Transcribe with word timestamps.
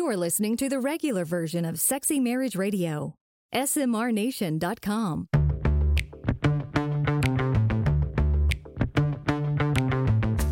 You 0.00 0.06
are 0.06 0.16
listening 0.16 0.56
to 0.56 0.70
the 0.70 0.80
regular 0.80 1.26
version 1.26 1.66
of 1.66 1.78
Sexy 1.78 2.18
Marriage 2.20 2.56
Radio. 2.56 3.16
SMRNation.com. 3.54 5.28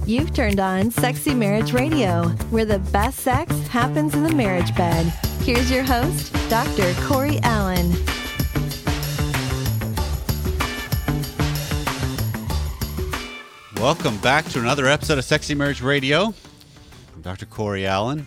You've 0.05 0.35
turned 0.35 0.61
on 0.61 0.91
Sexy 0.91 1.35
Marriage 1.35 1.73
Radio, 1.73 2.29
where 2.51 2.67
the 2.67 2.79
best 2.93 3.21
sex 3.21 3.51
happens 3.69 4.13
in 4.13 4.23
the 4.23 4.35
marriage 4.35 4.77
bed. 4.77 5.07
Here's 5.41 5.71
your 5.71 5.83
host, 5.83 6.31
Dr. 6.51 6.93
Corey 7.07 7.39
Allen. 7.43 7.91
Welcome 13.77 14.19
back 14.19 14.45
to 14.51 14.61
another 14.61 14.87
episode 14.87 15.17
of 15.17 15.25
Sexy 15.25 15.55
Marriage 15.55 15.81
Radio. 15.81 16.35
I'm 17.15 17.23
Dr. 17.23 17.47
Corey 17.47 17.87
Allen, 17.87 18.27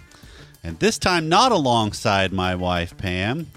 and 0.63 0.77
this 0.79 0.97
time 0.97 1.29
not 1.29 1.51
alongside 1.51 2.31
my 2.31 2.55
wife 2.55 2.97
Pam, 2.97 3.47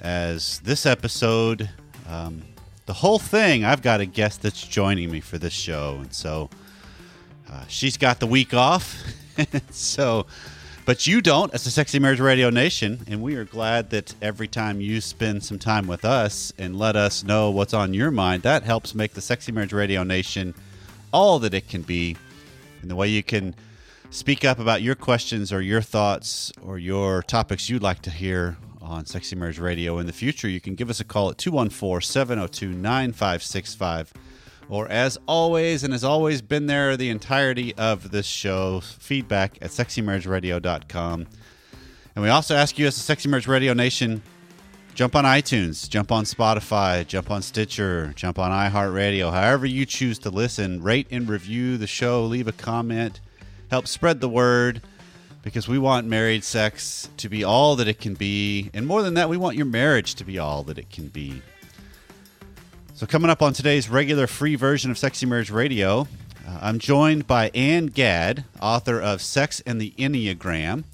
as 0.00 0.58
this 0.60 0.86
episode, 0.86 1.68
um, 2.08 2.42
the 2.86 2.92
whole 2.92 3.18
thing, 3.18 3.64
I've 3.64 3.82
got 3.82 4.00
a 4.00 4.06
guest 4.06 4.42
that's 4.42 4.66
joining 4.66 5.10
me 5.10 5.20
for 5.20 5.38
this 5.38 5.52
show, 5.52 5.98
and 6.00 6.12
so 6.12 6.50
uh, 7.50 7.64
she's 7.68 7.96
got 7.96 8.18
the 8.18 8.26
week 8.26 8.54
off. 8.54 9.02
so, 9.70 10.26
but 10.84 11.06
you 11.06 11.20
don't, 11.20 11.54
as 11.54 11.66
a 11.66 11.70
Sexy 11.70 11.98
Marriage 11.98 12.18
Radio 12.18 12.50
Nation, 12.50 13.00
and 13.06 13.22
we 13.22 13.36
are 13.36 13.44
glad 13.44 13.90
that 13.90 14.14
every 14.20 14.48
time 14.48 14.80
you 14.80 15.00
spend 15.00 15.44
some 15.44 15.58
time 15.58 15.86
with 15.86 16.04
us 16.04 16.52
and 16.58 16.76
let 16.76 16.96
us 16.96 17.22
know 17.22 17.50
what's 17.50 17.74
on 17.74 17.94
your 17.94 18.10
mind, 18.10 18.42
that 18.42 18.64
helps 18.64 18.94
make 18.94 19.14
the 19.14 19.20
Sexy 19.20 19.52
Marriage 19.52 19.72
Radio 19.72 20.02
Nation 20.02 20.54
all 21.12 21.38
that 21.38 21.54
it 21.54 21.68
can 21.68 21.82
be, 21.82 22.16
and 22.80 22.90
the 22.90 22.96
way 22.96 23.06
you 23.06 23.22
can 23.22 23.54
speak 24.12 24.44
up 24.44 24.58
about 24.58 24.82
your 24.82 24.94
questions 24.94 25.52
or 25.52 25.62
your 25.62 25.80
thoughts 25.80 26.52
or 26.62 26.78
your 26.78 27.22
topics 27.22 27.70
you'd 27.70 27.82
like 27.82 28.02
to 28.02 28.10
hear 28.10 28.58
on 28.82 29.06
Sexy 29.06 29.34
Marriage 29.34 29.58
Radio 29.58 29.98
in 29.98 30.06
the 30.06 30.12
future, 30.12 30.48
you 30.48 30.60
can 30.60 30.74
give 30.74 30.90
us 30.90 31.00
a 31.00 31.04
call 31.04 31.30
at 31.30 31.38
214 31.38 32.02
702 32.02 32.68
9565. 32.68 34.12
Or, 34.68 34.88
as 34.88 35.18
always, 35.26 35.82
and 35.82 35.92
has 35.92 36.04
always 36.04 36.40
been 36.40 36.66
there 36.66 36.96
the 36.96 37.10
entirety 37.10 37.74
of 37.76 38.10
this 38.10 38.26
show, 38.26 38.80
feedback 38.80 39.58
at 39.60 39.70
sexymarriageradio.com. 39.70 41.26
And 42.14 42.22
we 42.22 42.28
also 42.28 42.54
ask 42.54 42.78
you, 42.78 42.86
as 42.86 42.96
a 42.96 43.00
Sexy 43.00 43.28
Marriage 43.28 43.48
Radio 43.48 43.72
Nation, 43.72 44.22
jump 44.94 45.16
on 45.16 45.24
iTunes, 45.24 45.88
jump 45.88 46.12
on 46.12 46.24
Spotify, 46.24 47.06
jump 47.06 47.30
on 47.30 47.42
Stitcher, 47.42 48.12
jump 48.14 48.38
on 48.38 48.50
iHeartRadio, 48.50 49.32
however 49.32 49.66
you 49.66 49.84
choose 49.84 50.18
to 50.20 50.30
listen. 50.30 50.82
Rate 50.82 51.06
and 51.10 51.28
review 51.28 51.76
the 51.76 51.86
show, 51.86 52.24
leave 52.24 52.48
a 52.48 52.52
comment, 52.52 53.20
help 53.72 53.86
spread 53.86 54.20
the 54.20 54.28
word 54.28 54.82
because 55.40 55.66
we 55.66 55.78
want 55.78 56.06
married 56.06 56.44
sex 56.44 57.08
to 57.16 57.26
be 57.30 57.42
all 57.42 57.74
that 57.74 57.88
it 57.88 57.98
can 57.98 58.12
be. 58.12 58.70
And 58.74 58.86
more 58.86 59.00
than 59.00 59.14
that, 59.14 59.30
we 59.30 59.38
want 59.38 59.56
your 59.56 59.64
marriage 59.64 60.14
to 60.16 60.24
be 60.24 60.38
all 60.38 60.62
that 60.64 60.76
it 60.76 60.90
can 60.90 61.08
be. 61.08 61.40
So, 62.92 63.06
coming 63.06 63.30
up 63.30 63.40
on 63.40 63.54
today's 63.54 63.88
regular 63.88 64.26
free 64.26 64.56
version 64.56 64.90
of 64.90 64.98
Sexy 64.98 65.24
Marriage 65.24 65.50
Radio, 65.50 66.02
uh, 66.46 66.58
I'm 66.60 66.78
joined 66.78 67.26
by 67.26 67.50
Ann 67.54 67.86
Gadd, 67.86 68.44
author 68.60 69.00
of 69.00 69.22
Sex 69.22 69.62
and 69.64 69.80
the 69.80 69.92
Enneagram, 69.92 70.84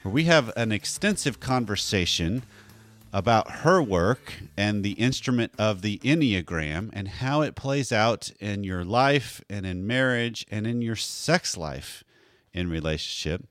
where 0.00 0.12
we 0.14 0.24
have 0.24 0.50
an 0.56 0.72
extensive 0.72 1.38
conversation 1.38 2.44
about 3.12 3.50
her 3.62 3.82
work 3.82 4.34
and 4.56 4.84
the 4.84 4.92
instrument 4.92 5.52
of 5.58 5.82
the 5.82 5.98
Enneagram 5.98 6.90
and 6.92 7.08
how 7.08 7.42
it 7.42 7.54
plays 7.54 7.92
out 7.92 8.30
in 8.40 8.64
your 8.64 8.84
life 8.84 9.42
and 9.48 9.64
in 9.64 9.86
marriage 9.86 10.46
and 10.50 10.66
in 10.66 10.82
your 10.82 10.96
sex 10.96 11.56
life 11.56 12.04
in 12.52 12.68
relationship. 12.68 13.46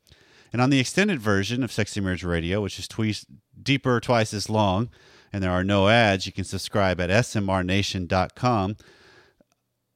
And 0.52 0.62
on 0.62 0.70
the 0.70 0.80
extended 0.80 1.20
version 1.20 1.64
of 1.64 1.72
Sexy 1.72 2.00
Marriage 2.00 2.23
Radio, 2.23 2.62
which 2.62 2.80
is 2.80 2.88
twice 2.88 3.25
deeper, 3.62 4.00
twice 4.00 4.34
as 4.34 4.50
long, 4.50 4.89
and 5.34 5.44
there 5.44 5.52
are 5.52 5.64
no 5.64 5.90
ads, 5.90 6.25
you 6.25 6.31
can 6.31 6.45
subscribe 6.45 7.02
at 7.02 7.09
smrnation.com. 7.09 8.78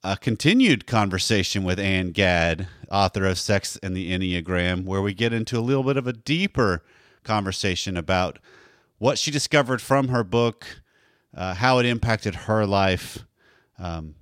A 0.04 0.18
continued 0.18 0.88
conversation 0.88 1.64
with 1.64 1.80
Ann 1.80 2.12
Gadd, 2.12 2.68
author 2.92 3.26
of 3.26 3.38
Sex 3.38 3.78
and 3.84 3.96
the 3.96 4.12
Enneagram, 4.12 4.86
where 4.86 5.02
we 5.02 5.14
get 5.14 5.34
into 5.34 5.58
a 5.58 5.62
little 5.62 5.84
bit 5.84 5.98
of 5.98 6.08
a 6.08 6.14
deeper 6.14 6.84
conversation 7.24 7.96
about 7.96 8.40
what 9.00 9.18
she 9.18 9.32
discovered 9.32 9.82
from 9.82 10.10
her 10.10 10.24
book, 10.24 10.66
uh, 11.36 11.56
how 11.56 11.80
it 11.80 11.86
impacted 11.86 12.36
her 12.36 12.66
life, 12.66 13.26
um, 13.80 14.16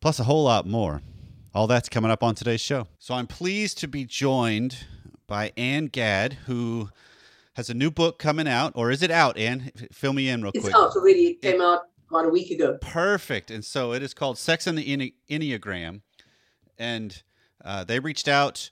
plus 0.00 0.20
a 0.20 0.24
whole 0.24 0.44
lot 0.44 0.66
more. 0.66 1.02
All 1.54 1.66
that's 1.66 1.88
coming 1.88 2.10
up 2.10 2.22
on 2.22 2.34
today's 2.34 2.62
show. 2.62 2.86
So 2.98 3.14
I'm 3.14 3.26
pleased 3.26 3.76
to 3.78 3.88
be 3.88 4.04
joined 4.04 4.86
by 5.26 5.52
Ann 5.56 5.86
Gadd, 5.86 6.34
who 6.46 6.88
has 7.54 7.68
a 7.68 7.74
new 7.74 7.90
book 7.90 8.18
coming 8.18 8.48
out, 8.48 8.72
or 8.74 8.90
is 8.90 9.02
it 9.02 9.10
out? 9.10 9.36
Ann, 9.36 9.70
fill 9.92 10.14
me 10.14 10.28
in 10.28 10.40
real 10.40 10.52
it's 10.54 10.62
quick. 10.62 10.74
It's 10.74 10.78
out 10.78 10.96
already. 10.96 11.26
It 11.26 11.42
came 11.42 11.60
out 11.60 11.88
about 12.08 12.24
a 12.24 12.28
week 12.30 12.50
ago. 12.50 12.78
Perfect. 12.80 13.50
And 13.50 13.62
so 13.64 13.92
it 13.92 14.02
is 14.02 14.14
called 14.14 14.38
Sex 14.38 14.66
and 14.66 14.78
the 14.78 14.84
Enne- 14.84 15.12
Enneagram, 15.28 16.00
and 16.78 17.22
uh, 17.62 17.84
they 17.84 18.00
reached 18.00 18.28
out 18.28 18.70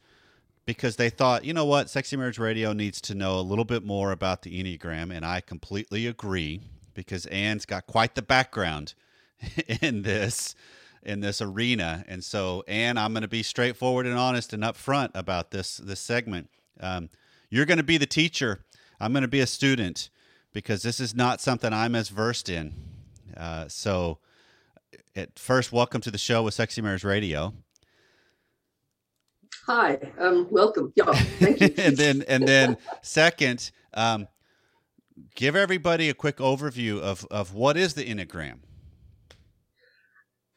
because 0.71 0.95
they 0.95 1.11
thought, 1.11 1.45
you 1.45 1.53
know 1.53 1.65
what, 1.65 1.91
Sexy 1.91 2.17
Marriage 2.17 2.39
Radio 2.39 2.73
needs 2.73 3.01
to 3.01 3.13
know 3.13 3.41
a 3.41 3.43
little 3.43 3.65
bit 3.65 3.85
more 3.85 4.13
about 4.13 4.43
the 4.43 4.63
Enneagram, 4.63 5.13
and 5.13 5.27
I 5.27 5.41
completely 5.41 6.07
agree 6.07 6.61
because 6.95 7.27
Ann's 7.27 7.67
got 7.67 7.89
quite 7.89 8.15
the 8.15 8.23
background 8.23 8.95
in 9.83 10.03
this 10.03 10.55
in 11.03 11.19
this 11.19 11.43
arena, 11.43 12.05
and 12.07 12.23
so 12.23 12.63
Ann, 12.69 12.99
I'm 12.99 13.13
going 13.13 13.23
to 13.23 13.29
be 13.29 13.43
straightforward 13.43 14.07
and 14.07 14.17
honest 14.17 14.53
and 14.53 14.63
upfront 14.63 15.11
about 15.13 15.51
this 15.51 15.79
this 15.79 15.99
segment. 15.99 16.49
Um, 16.79 17.11
you're 17.49 17.67
going 17.67 17.79
to 17.79 17.83
be 17.83 17.99
the 17.99 18.07
teacher. 18.07 18.65
I'm 19.01 19.13
going 19.13 19.23
to 19.23 19.29
be 19.29 19.41
a 19.41 19.49
student 19.49 20.09
because 20.53 20.85
this 20.85 21.01
is 21.01 21.17
not 21.17 21.41
something 21.41 21.73
I'm 21.73 21.97
as 21.97 22.11
versed 22.11 22.49
in. 22.49 22.75
Uh, 23.37 23.67
so, 23.67 24.19
at 25.17 25.37
first, 25.37 25.73
welcome 25.73 26.01
to 26.03 26.13
the 26.13 26.19
show 26.19 26.45
with 26.45 26.55
Sexy 26.55 26.81
Marriage 26.81 27.03
Radio. 27.03 27.55
Hi, 29.73 30.01
um, 30.19 30.49
welcome. 30.51 30.93
Yeah, 30.97 31.13
thank 31.13 31.61
you. 31.61 31.73
and 31.79 31.97
then, 31.97 32.25
and 32.27 32.49
then, 32.49 32.77
second, 33.03 33.71
um, 33.95 34.27
give 35.37 35.55
everybody 35.55 36.09
a 36.09 36.15
quick 36.15 36.39
overview 36.39 37.01
of 37.01 37.25
of 37.31 37.55
what 37.55 37.77
is 37.77 37.95
the 37.95 38.05
Enneagram. 38.05 38.59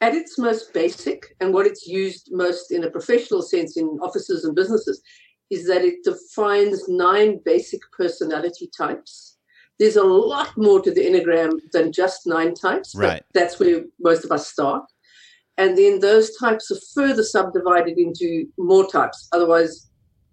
At 0.02 0.16
its 0.16 0.40
most 0.40 0.74
basic, 0.74 1.36
and 1.40 1.54
what 1.54 1.68
it's 1.68 1.86
used 1.86 2.30
most 2.32 2.72
in 2.72 2.86
a 2.86 2.90
professional 2.90 3.44
sense 3.44 3.78
in 3.78 3.86
offices 4.02 4.46
and 4.46 4.56
businesses, 4.56 5.00
is 5.52 5.68
that 5.68 5.84
it 5.84 6.04
defines 6.04 6.90
nine 6.90 7.40
basic 7.46 7.82
personality 7.96 8.68
types. 8.76 9.38
There's 9.78 9.96
a 9.96 10.04
lot 10.04 10.58
more 10.58 10.82
to 10.82 10.92
the 10.92 11.02
Enneagram 11.02 11.60
than 11.72 11.92
just 11.92 12.26
nine 12.26 12.56
types. 12.56 12.96
Right. 12.96 13.22
that's 13.36 13.60
where 13.60 13.84
most 14.00 14.26
of 14.26 14.32
us 14.32 14.48
start. 14.48 14.86
And 15.58 15.78
then 15.78 16.00
those 16.00 16.36
types 16.38 16.72
are 16.72 16.80
further 16.96 17.24
subdivided 17.24 17.98
into 17.98 18.48
more 18.58 18.88
types. 18.88 19.30
Otherwise, 19.32 19.90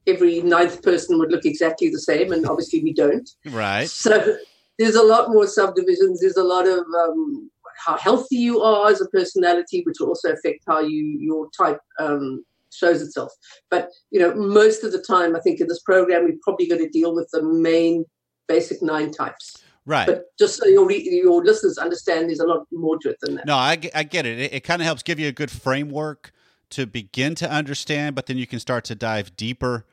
every 0.06 0.41
ninth 0.42 0.82
person 0.82 1.19
would 1.19 1.31
look 1.31 1.44
exactly 1.44 1.91
the 1.91 2.00
same, 2.00 2.32
and 2.32 2.47
obviously 2.47 2.82
we 2.82 2.92
don't. 2.92 3.28
Right. 3.47 3.88
So 3.88 4.36
there's 4.78 4.94
a 4.94 5.03
lot 5.03 5.30
more 5.30 5.47
subdivisions. 5.47 6.20
There's 6.20 6.36
a 6.36 6.44
lot 6.44 6.66
of 6.66 6.78
um, 6.78 7.50
how 7.84 7.98
healthy 7.98 8.36
you 8.36 8.62
are 8.62 8.91
as 8.91 9.00
a 9.00 9.09
personality, 9.09 9.82
which 9.84 9.97
will 10.00 10.09
also 10.09 10.32
affect 10.32 10.64
how 10.66 10.80
you 10.80 11.19
your 11.20 11.50
type 11.50 11.80
um, 11.98 12.44
shows 12.72 13.03
itself. 13.03 13.32
But 13.70 13.91
you 14.10 14.20
know, 14.20 14.34
most 14.34 14.84
of 14.84 14.92
the 14.92 15.03
time, 15.03 15.36
I 15.36 15.41
think 15.41 15.60
in 15.60 15.69
this 15.69 15.82
program, 15.82 16.25
we're 16.25 16.38
probably 16.42 16.66
going 16.66 16.82
to 16.82 16.88
deal 16.88 17.14
with 17.14 17.28
the 17.32 17.42
main 17.42 18.04
basic 18.48 18.82
nine 18.82 19.12
types. 19.12 19.62
Right. 19.90 20.06
But 20.06 20.26
just 20.38 20.58
so 20.58 20.68
your 20.68 20.88
your 20.92 21.42
listeners 21.42 21.76
understand, 21.76 22.28
there's 22.28 22.38
a 22.38 22.46
lot 22.46 22.64
more 22.70 22.96
to 22.98 23.10
it 23.10 23.16
than 23.22 23.34
that. 23.34 23.44
No, 23.44 23.56
I, 23.56 23.76
I 23.92 24.04
get 24.04 24.24
it. 24.24 24.38
It, 24.38 24.54
it 24.54 24.60
kind 24.60 24.80
of 24.80 24.86
helps 24.86 25.02
give 25.02 25.18
you 25.18 25.26
a 25.26 25.32
good 25.32 25.50
framework 25.50 26.30
to 26.70 26.86
begin 26.86 27.34
to 27.34 27.50
understand, 27.50 28.14
but 28.14 28.26
then 28.26 28.38
you 28.38 28.46
can 28.46 28.60
start 28.60 28.84
to 28.84 28.94
dive 28.94 29.36
deeper 29.36 29.84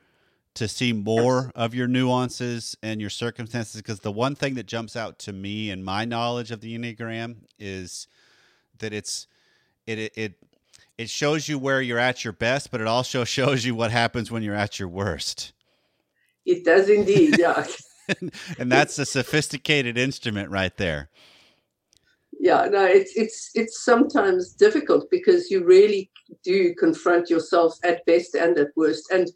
to 0.54 0.68
see 0.68 0.92
more 0.92 1.50
of 1.56 1.74
your 1.74 1.88
nuances 1.88 2.76
and 2.80 3.00
your 3.00 3.10
circumstances. 3.10 3.82
Because 3.82 3.98
the 3.98 4.12
one 4.12 4.36
thing 4.36 4.54
that 4.54 4.66
jumps 4.66 4.94
out 4.94 5.18
to 5.20 5.32
me 5.32 5.68
in 5.68 5.82
my 5.82 6.04
knowledge 6.04 6.52
of 6.52 6.60
the 6.60 6.78
Enneagram 6.78 7.38
is 7.58 8.06
that 8.78 8.92
it's 8.92 9.26
it 9.88 9.98
it, 9.98 10.12
it 10.14 10.32
it 10.96 11.10
shows 11.10 11.48
you 11.48 11.58
where 11.58 11.82
you're 11.82 11.98
at 11.98 12.22
your 12.22 12.34
best, 12.34 12.70
but 12.70 12.80
it 12.80 12.86
also 12.86 13.24
shows 13.36 13.64
you 13.64 13.74
what 13.74 13.90
happens 13.90 14.30
when 14.30 14.44
you're 14.44 14.54
at 14.54 14.78
your 14.78 14.88
worst. 14.88 15.52
It 16.46 16.64
does 16.64 16.88
indeed, 16.88 17.36
yeah. 17.36 17.66
and 18.58 18.70
that's 18.70 18.98
a 18.98 19.06
sophisticated 19.06 19.98
instrument 19.98 20.50
right 20.50 20.76
there. 20.76 21.10
Yeah, 22.40 22.68
no, 22.70 22.84
it's 22.84 23.16
it's 23.16 23.50
it's 23.54 23.84
sometimes 23.84 24.52
difficult 24.54 25.10
because 25.10 25.50
you 25.50 25.64
really 25.64 26.10
do 26.44 26.74
confront 26.74 27.28
yourself 27.28 27.76
at 27.82 28.06
best 28.06 28.34
and 28.34 28.56
at 28.58 28.68
worst. 28.76 29.10
And 29.10 29.28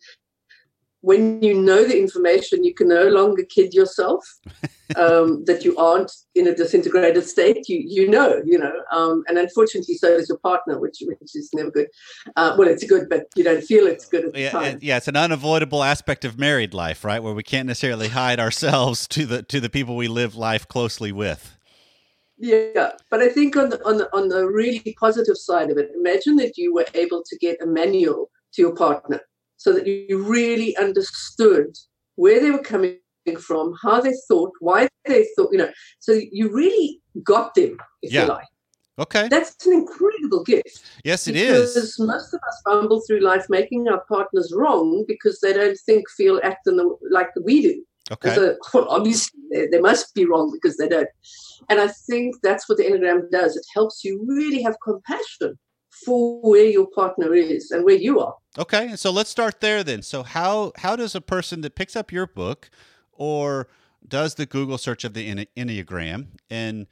when 1.02 1.42
you 1.42 1.60
know 1.60 1.84
the 1.84 1.98
information, 1.98 2.64
you 2.64 2.74
can 2.74 2.88
no 2.88 3.04
longer 3.08 3.44
kid 3.44 3.74
yourself. 3.74 4.24
um, 4.96 5.44
that 5.44 5.64
you 5.64 5.76
aren't 5.76 6.12
in 6.34 6.46
a 6.46 6.54
disintegrated 6.54 7.24
state. 7.24 7.68
You 7.68 7.82
you 7.84 8.08
know, 8.08 8.42
you 8.44 8.58
know, 8.58 8.72
um, 8.90 9.22
and 9.28 9.38
unfortunately, 9.38 9.94
so 9.94 10.16
does 10.16 10.28
your 10.28 10.38
partner, 10.38 10.78
which 10.78 11.02
which 11.06 11.34
is 11.34 11.50
never 11.52 11.70
good. 11.70 11.88
Uh, 12.36 12.54
well, 12.58 12.68
it's 12.68 12.84
good, 12.84 13.08
but 13.08 13.26
you 13.36 13.44
don't 13.44 13.62
feel 13.62 13.86
it's 13.86 14.06
good 14.06 14.24
at 14.26 14.32
the 14.32 14.40
yeah, 14.40 14.50
time. 14.50 14.78
yeah, 14.82 14.96
it's 14.96 15.08
an 15.08 15.16
unavoidable 15.16 15.82
aspect 15.82 16.24
of 16.24 16.38
married 16.38 16.74
life, 16.74 17.04
right? 17.04 17.22
Where 17.22 17.34
we 17.34 17.42
can't 17.42 17.66
necessarily 17.66 18.08
hide 18.08 18.40
ourselves 18.40 19.06
to 19.08 19.26
the 19.26 19.42
to 19.44 19.60
the 19.60 19.70
people 19.70 19.96
we 19.96 20.08
live 20.08 20.34
life 20.34 20.66
closely 20.68 21.12
with. 21.12 21.56
Yeah, 22.38 22.92
but 23.10 23.20
I 23.20 23.28
think 23.28 23.56
on 23.56 23.70
the 23.70 23.84
on 23.86 23.98
the 23.98 24.14
on 24.14 24.28
the 24.28 24.46
really 24.46 24.96
positive 24.98 25.36
side 25.36 25.70
of 25.70 25.78
it, 25.78 25.90
imagine 25.96 26.36
that 26.36 26.56
you 26.56 26.74
were 26.74 26.86
able 26.94 27.22
to 27.24 27.38
get 27.38 27.62
a 27.62 27.66
manual 27.66 28.30
to 28.54 28.62
your 28.62 28.74
partner, 28.74 29.20
so 29.62 29.72
that 29.72 29.86
you 29.86 30.20
really 30.20 30.76
understood 30.76 31.76
where 32.16 32.40
they 32.40 32.50
were 32.50 32.58
coming 32.58 32.98
from, 33.38 33.72
how 33.80 34.00
they 34.00 34.12
thought, 34.26 34.50
why 34.58 34.88
they 35.06 35.24
thought, 35.36 35.50
you 35.52 35.58
know, 35.58 35.70
so 36.00 36.18
you 36.32 36.52
really 36.52 37.00
got 37.22 37.54
them, 37.54 37.76
if 38.02 38.12
Yeah. 38.12 38.22
you 38.22 38.28
like. 38.28 38.46
Okay. 38.98 39.28
That's 39.28 39.64
an 39.66 39.72
incredible 39.74 40.42
gift. 40.42 40.82
Yes, 41.04 41.28
it 41.28 41.34
because 41.34 41.76
is. 41.76 41.98
most 42.00 42.34
of 42.34 42.40
us 42.48 42.60
fumble 42.64 43.02
through 43.06 43.20
life 43.20 43.46
making 43.48 43.88
our 43.88 44.02
partners 44.08 44.52
wrong 44.54 45.04
because 45.06 45.38
they 45.40 45.52
don't 45.52 45.78
think, 45.86 46.10
feel, 46.10 46.40
act 46.42 46.66
in 46.66 46.76
the, 46.76 46.96
like 47.12 47.30
we 47.44 47.62
do. 47.62 47.84
Okay. 48.10 48.34
So, 48.34 48.56
well, 48.74 48.88
obviously, 48.88 49.40
they, 49.52 49.68
they 49.68 49.80
must 49.80 50.12
be 50.12 50.24
wrong 50.26 50.50
because 50.52 50.76
they 50.76 50.88
don't. 50.88 51.08
And 51.68 51.80
I 51.80 51.86
think 52.10 52.34
that's 52.42 52.68
what 52.68 52.78
the 52.78 52.84
Enneagram 52.84 53.30
does. 53.30 53.56
It 53.56 53.64
helps 53.72 54.02
you 54.02 54.24
really 54.26 54.60
have 54.62 54.74
compassion 54.84 55.56
for 55.92 56.40
where 56.40 56.64
your 56.64 56.86
partner 56.86 57.34
is 57.34 57.70
and 57.70 57.84
where 57.84 57.96
you 57.96 58.18
are. 58.20 58.34
Okay, 58.58 58.96
so 58.96 59.10
let's 59.10 59.30
start 59.30 59.60
there 59.60 59.84
then. 59.84 60.02
So 60.02 60.22
how 60.22 60.72
how 60.76 60.96
does 60.96 61.14
a 61.14 61.20
person 61.20 61.60
that 61.60 61.74
picks 61.74 61.94
up 61.96 62.10
your 62.10 62.26
book 62.26 62.70
or 63.12 63.68
does 64.06 64.34
the 64.34 64.46
Google 64.46 64.78
search 64.78 65.04
of 65.04 65.14
the 65.14 65.46
Enneagram 65.56 66.26
and 66.50 66.86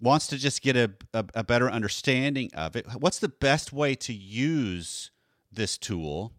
wants 0.00 0.26
to 0.28 0.36
just 0.36 0.62
get 0.62 0.76
a, 0.76 0.92
a, 1.14 1.24
a 1.36 1.44
better 1.44 1.70
understanding 1.70 2.50
of 2.54 2.76
it, 2.76 2.86
what's 2.98 3.18
the 3.18 3.28
best 3.28 3.72
way 3.72 3.94
to 3.94 4.12
use 4.12 5.10
this 5.50 5.78
tool 5.78 6.32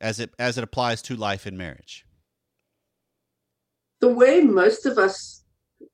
as 0.00 0.18
it 0.18 0.34
as 0.38 0.58
it 0.58 0.64
applies 0.64 1.02
to 1.02 1.16
life 1.16 1.46
and 1.46 1.56
marriage? 1.56 2.04
The 4.00 4.08
way 4.08 4.40
most 4.40 4.86
of 4.86 4.98
us 4.98 5.44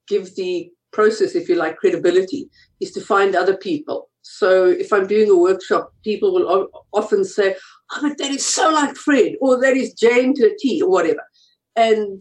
give 0.08 0.34
the 0.34 0.70
process, 0.92 1.34
if 1.34 1.48
you 1.48 1.54
like, 1.54 1.76
credibility, 1.76 2.50
is 2.80 2.92
to 2.92 3.00
find 3.00 3.34
other 3.34 3.56
people. 3.56 4.10
So 4.22 4.66
if 4.66 4.92
I'm 4.92 5.06
doing 5.06 5.30
a 5.30 5.36
workshop, 5.36 5.92
people 6.04 6.32
will 6.32 6.48
o- 6.48 6.84
often 6.92 7.24
say, 7.24 7.56
oh, 7.92 7.98
but 8.02 8.18
that 8.18 8.30
is 8.30 8.46
so 8.46 8.70
like 8.70 8.96
Fred, 8.96 9.34
or 9.40 9.60
that 9.60 9.76
is 9.76 9.92
Jane 9.92 10.34
to 10.34 10.46
a 10.46 10.56
T, 10.58 10.80
or 10.80 10.90
whatever. 10.90 11.22
And 11.76 12.20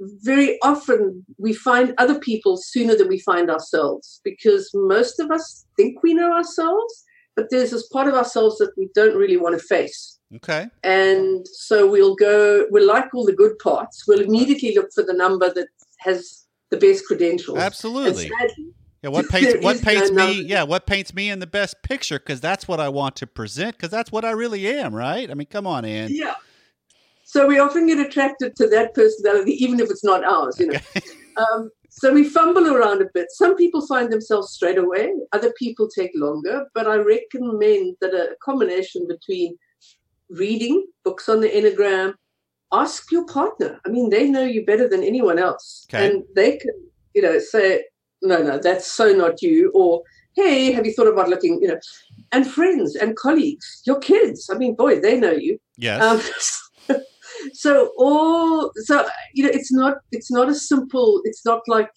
very 0.00 0.58
often 0.62 1.24
we 1.38 1.52
find 1.52 1.94
other 1.98 2.18
people 2.18 2.56
sooner 2.56 2.96
than 2.96 3.08
we 3.08 3.20
find 3.20 3.50
ourselves 3.50 4.20
because 4.24 4.70
most 4.74 5.20
of 5.20 5.30
us 5.30 5.66
think 5.76 6.02
we 6.02 6.14
know 6.14 6.32
ourselves, 6.32 7.04
but 7.36 7.46
there's 7.50 7.70
this 7.70 7.86
part 7.88 8.08
of 8.08 8.14
ourselves 8.14 8.58
that 8.58 8.72
we 8.76 8.88
don't 8.94 9.16
really 9.16 9.36
want 9.36 9.58
to 9.58 9.64
face. 9.64 10.18
Okay. 10.36 10.68
And 10.82 11.46
so 11.46 11.88
we'll 11.88 12.14
go, 12.14 12.66
we'll 12.70 12.86
like 12.86 13.14
all 13.14 13.24
the 13.24 13.34
good 13.34 13.58
parts. 13.58 14.04
We'll 14.08 14.22
immediately 14.22 14.74
look 14.74 14.88
for 14.94 15.04
the 15.04 15.12
number 15.12 15.52
that 15.52 15.68
has 15.98 16.46
the 16.70 16.78
best 16.78 17.04
credentials. 17.06 17.58
Absolutely. 17.58 18.28
sadly, 18.28 18.72
Yeah, 19.02 19.10
what 19.10 19.28
paints 19.30 19.52
There 19.52 19.62
what 19.62 19.82
paints 19.82 20.10
me? 20.10 20.42
Yeah, 20.42 20.62
what 20.62 20.86
paints 20.86 21.12
me 21.14 21.30
in 21.30 21.38
the 21.38 21.46
best 21.46 21.82
picture? 21.82 22.18
Because 22.18 22.40
that's 22.40 22.66
what 22.66 22.80
I 22.80 22.88
want 22.88 23.16
to 23.16 23.26
present. 23.26 23.76
Because 23.76 23.90
that's 23.90 24.12
what 24.12 24.24
I 24.24 24.30
really 24.30 24.66
am, 24.66 24.94
right? 24.94 25.30
I 25.30 25.34
mean, 25.34 25.48
come 25.48 25.66
on, 25.66 25.84
Ann. 25.84 26.08
yeah. 26.12 26.34
So 27.24 27.46
we 27.46 27.58
often 27.58 27.86
get 27.86 27.98
attracted 27.98 28.56
to 28.56 28.68
that 28.68 28.94
personality, 28.94 29.52
even 29.52 29.80
if 29.80 29.90
it's 29.90 30.04
not 30.04 30.22
ours, 30.22 30.60
you 30.60 30.66
know. 30.66 30.78
um, 31.38 31.70
so 31.88 32.12
we 32.12 32.24
fumble 32.24 32.74
around 32.74 33.00
a 33.00 33.06
bit. 33.14 33.28
Some 33.30 33.56
people 33.56 33.86
find 33.86 34.12
themselves 34.12 34.52
straight 34.52 34.76
away. 34.76 35.12
Other 35.32 35.52
people 35.58 35.88
take 35.88 36.10
longer. 36.14 36.66
But 36.74 36.86
I 36.86 36.96
recommend 36.96 37.96
that 38.02 38.12
a 38.12 38.36
combination 38.42 39.06
between 39.08 39.56
reading 40.28 40.86
books 41.04 41.28
on 41.28 41.40
the 41.40 41.48
Enneagram, 41.48 42.14
ask 42.72 43.10
your 43.10 43.26
partner. 43.26 43.80
I 43.86 43.90
mean, 43.90 44.10
they 44.10 44.28
know 44.28 44.44
you 44.44 44.64
better 44.64 44.88
than 44.88 45.02
anyone 45.02 45.38
else. 45.38 45.86
Okay. 45.88 46.06
And 46.06 46.24
they 46.34 46.56
can, 46.56 46.74
you 47.14 47.22
know, 47.22 47.38
say, 47.38 47.84
no, 48.22 48.42
no, 48.42 48.58
that's 48.58 48.90
so 48.90 49.12
not 49.12 49.42
you. 49.42 49.70
Or, 49.74 50.02
hey, 50.34 50.72
have 50.72 50.86
you 50.86 50.92
thought 50.92 51.08
about 51.08 51.28
looking, 51.28 51.60
you 51.60 51.68
know, 51.68 51.78
and 52.32 52.46
friends 52.46 52.96
and 52.96 53.16
colleagues, 53.16 53.82
your 53.84 53.98
kids. 53.98 54.48
I 54.50 54.56
mean, 54.56 54.74
boy, 54.74 55.00
they 55.00 55.18
know 55.18 55.32
you. 55.32 55.58
Yes. 55.76 56.02
Um, 56.88 56.96
so 57.52 57.92
all 57.96 58.70
so 58.76 59.06
you 59.34 59.44
know 59.44 59.50
it's 59.52 59.72
not 59.72 59.96
it's 60.12 60.30
not 60.30 60.48
a 60.48 60.54
simple 60.54 61.20
it's 61.24 61.44
not 61.44 61.60
like 61.66 61.90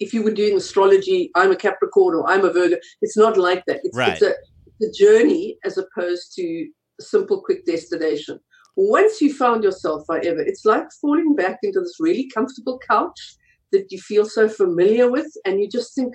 if 0.00 0.12
you 0.12 0.22
were 0.22 0.32
doing 0.32 0.56
astrology 0.56 1.30
i'm 1.36 1.52
a 1.52 1.56
capricorn 1.56 2.14
or 2.16 2.28
i'm 2.28 2.44
a 2.44 2.52
virgo 2.52 2.76
it's 3.02 3.16
not 3.16 3.36
like 3.36 3.64
that 3.66 3.80
it's, 3.84 3.96
Right. 3.96 4.12
it's 4.14 4.22
a, 4.22 4.32
it's 4.80 4.98
a 5.00 5.04
journey 5.04 5.58
as 5.64 5.78
opposed 5.78 6.34
to 6.36 6.68
a 7.00 7.02
simple 7.02 7.42
quick 7.42 7.64
destination 7.66 8.40
once 8.74 9.20
you 9.20 9.32
found 9.32 9.62
yourself 9.62 10.04
however 10.08 10.40
it's 10.40 10.64
like 10.64 10.86
falling 11.00 11.36
back 11.36 11.58
into 11.62 11.80
this 11.80 11.96
really 12.00 12.28
comfortable 12.34 12.80
couch 12.88 13.36
that 13.72 13.90
you 13.90 13.98
feel 13.98 14.24
so 14.24 14.48
familiar 14.48 15.10
with 15.10 15.26
and 15.44 15.60
you 15.60 15.68
just 15.68 15.94
think 15.94 16.14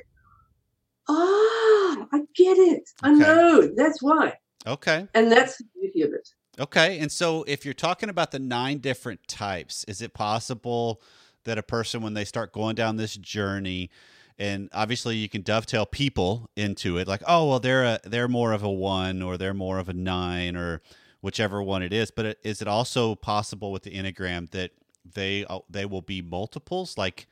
ah 1.10 2.08
i 2.14 2.20
get 2.36 2.58
it 2.58 2.84
i 3.04 3.10
Okay. 3.10 3.20
know 3.20 3.70
that's 3.76 4.02
why 4.02 4.34
okay. 4.66 5.08
and 5.14 5.32
that's 5.32 5.58
the 5.58 5.66
beauty 5.80 6.02
of 6.02 6.14
it 6.14 6.28
Okay. 6.60 6.98
And 6.98 7.12
so 7.12 7.44
if 7.48 7.66
you're 7.66 7.76
talking 7.76 8.10
about 8.10 8.32
the 8.32 8.40
nine 8.40 8.80
different 8.80 9.28
types, 9.28 9.84
is 9.88 10.02
it 10.02 10.16
possible 10.16 11.00
that 11.44 11.60
a 11.60 11.62
person, 11.62 12.02
when 12.02 12.16
they 12.16 12.26
start 12.26 12.52
going 12.52 12.74
down 12.74 12.96
this 12.96 13.16
journey, 13.16 13.92
and 14.40 14.68
obviously 14.74 15.16
you 15.18 15.30
can 15.30 15.44
dovetail 15.44 15.86
people 15.86 16.50
into 16.56 16.98
it, 16.98 17.08
like, 17.08 17.22
oh, 17.28 17.48
well, 17.48 17.60
they're 17.60 17.84
a, 17.84 18.00
they're 18.06 18.28
more 18.28 18.54
of 18.54 18.64
a 18.64 18.72
one 18.72 19.22
or 19.22 19.38
they're 19.38 19.54
more 19.54 19.78
of 19.78 19.88
a 19.88 19.94
nine 19.94 20.56
or 20.56 20.82
whichever 21.22 21.62
one 21.62 21.84
it 21.84 21.94
is. 21.94 22.10
But 22.10 22.40
is 22.44 22.60
it 22.60 22.68
also 22.68 23.14
possible 23.14 23.72
with 23.72 23.84
the 23.84 23.92
Enneagram 23.92 24.50
that 24.50 24.72
they 25.06 25.46
uh, 25.46 25.60
they 25.70 25.86
will 25.86 26.02
be 26.02 26.24
multiples, 26.24 26.98
like 26.98 27.28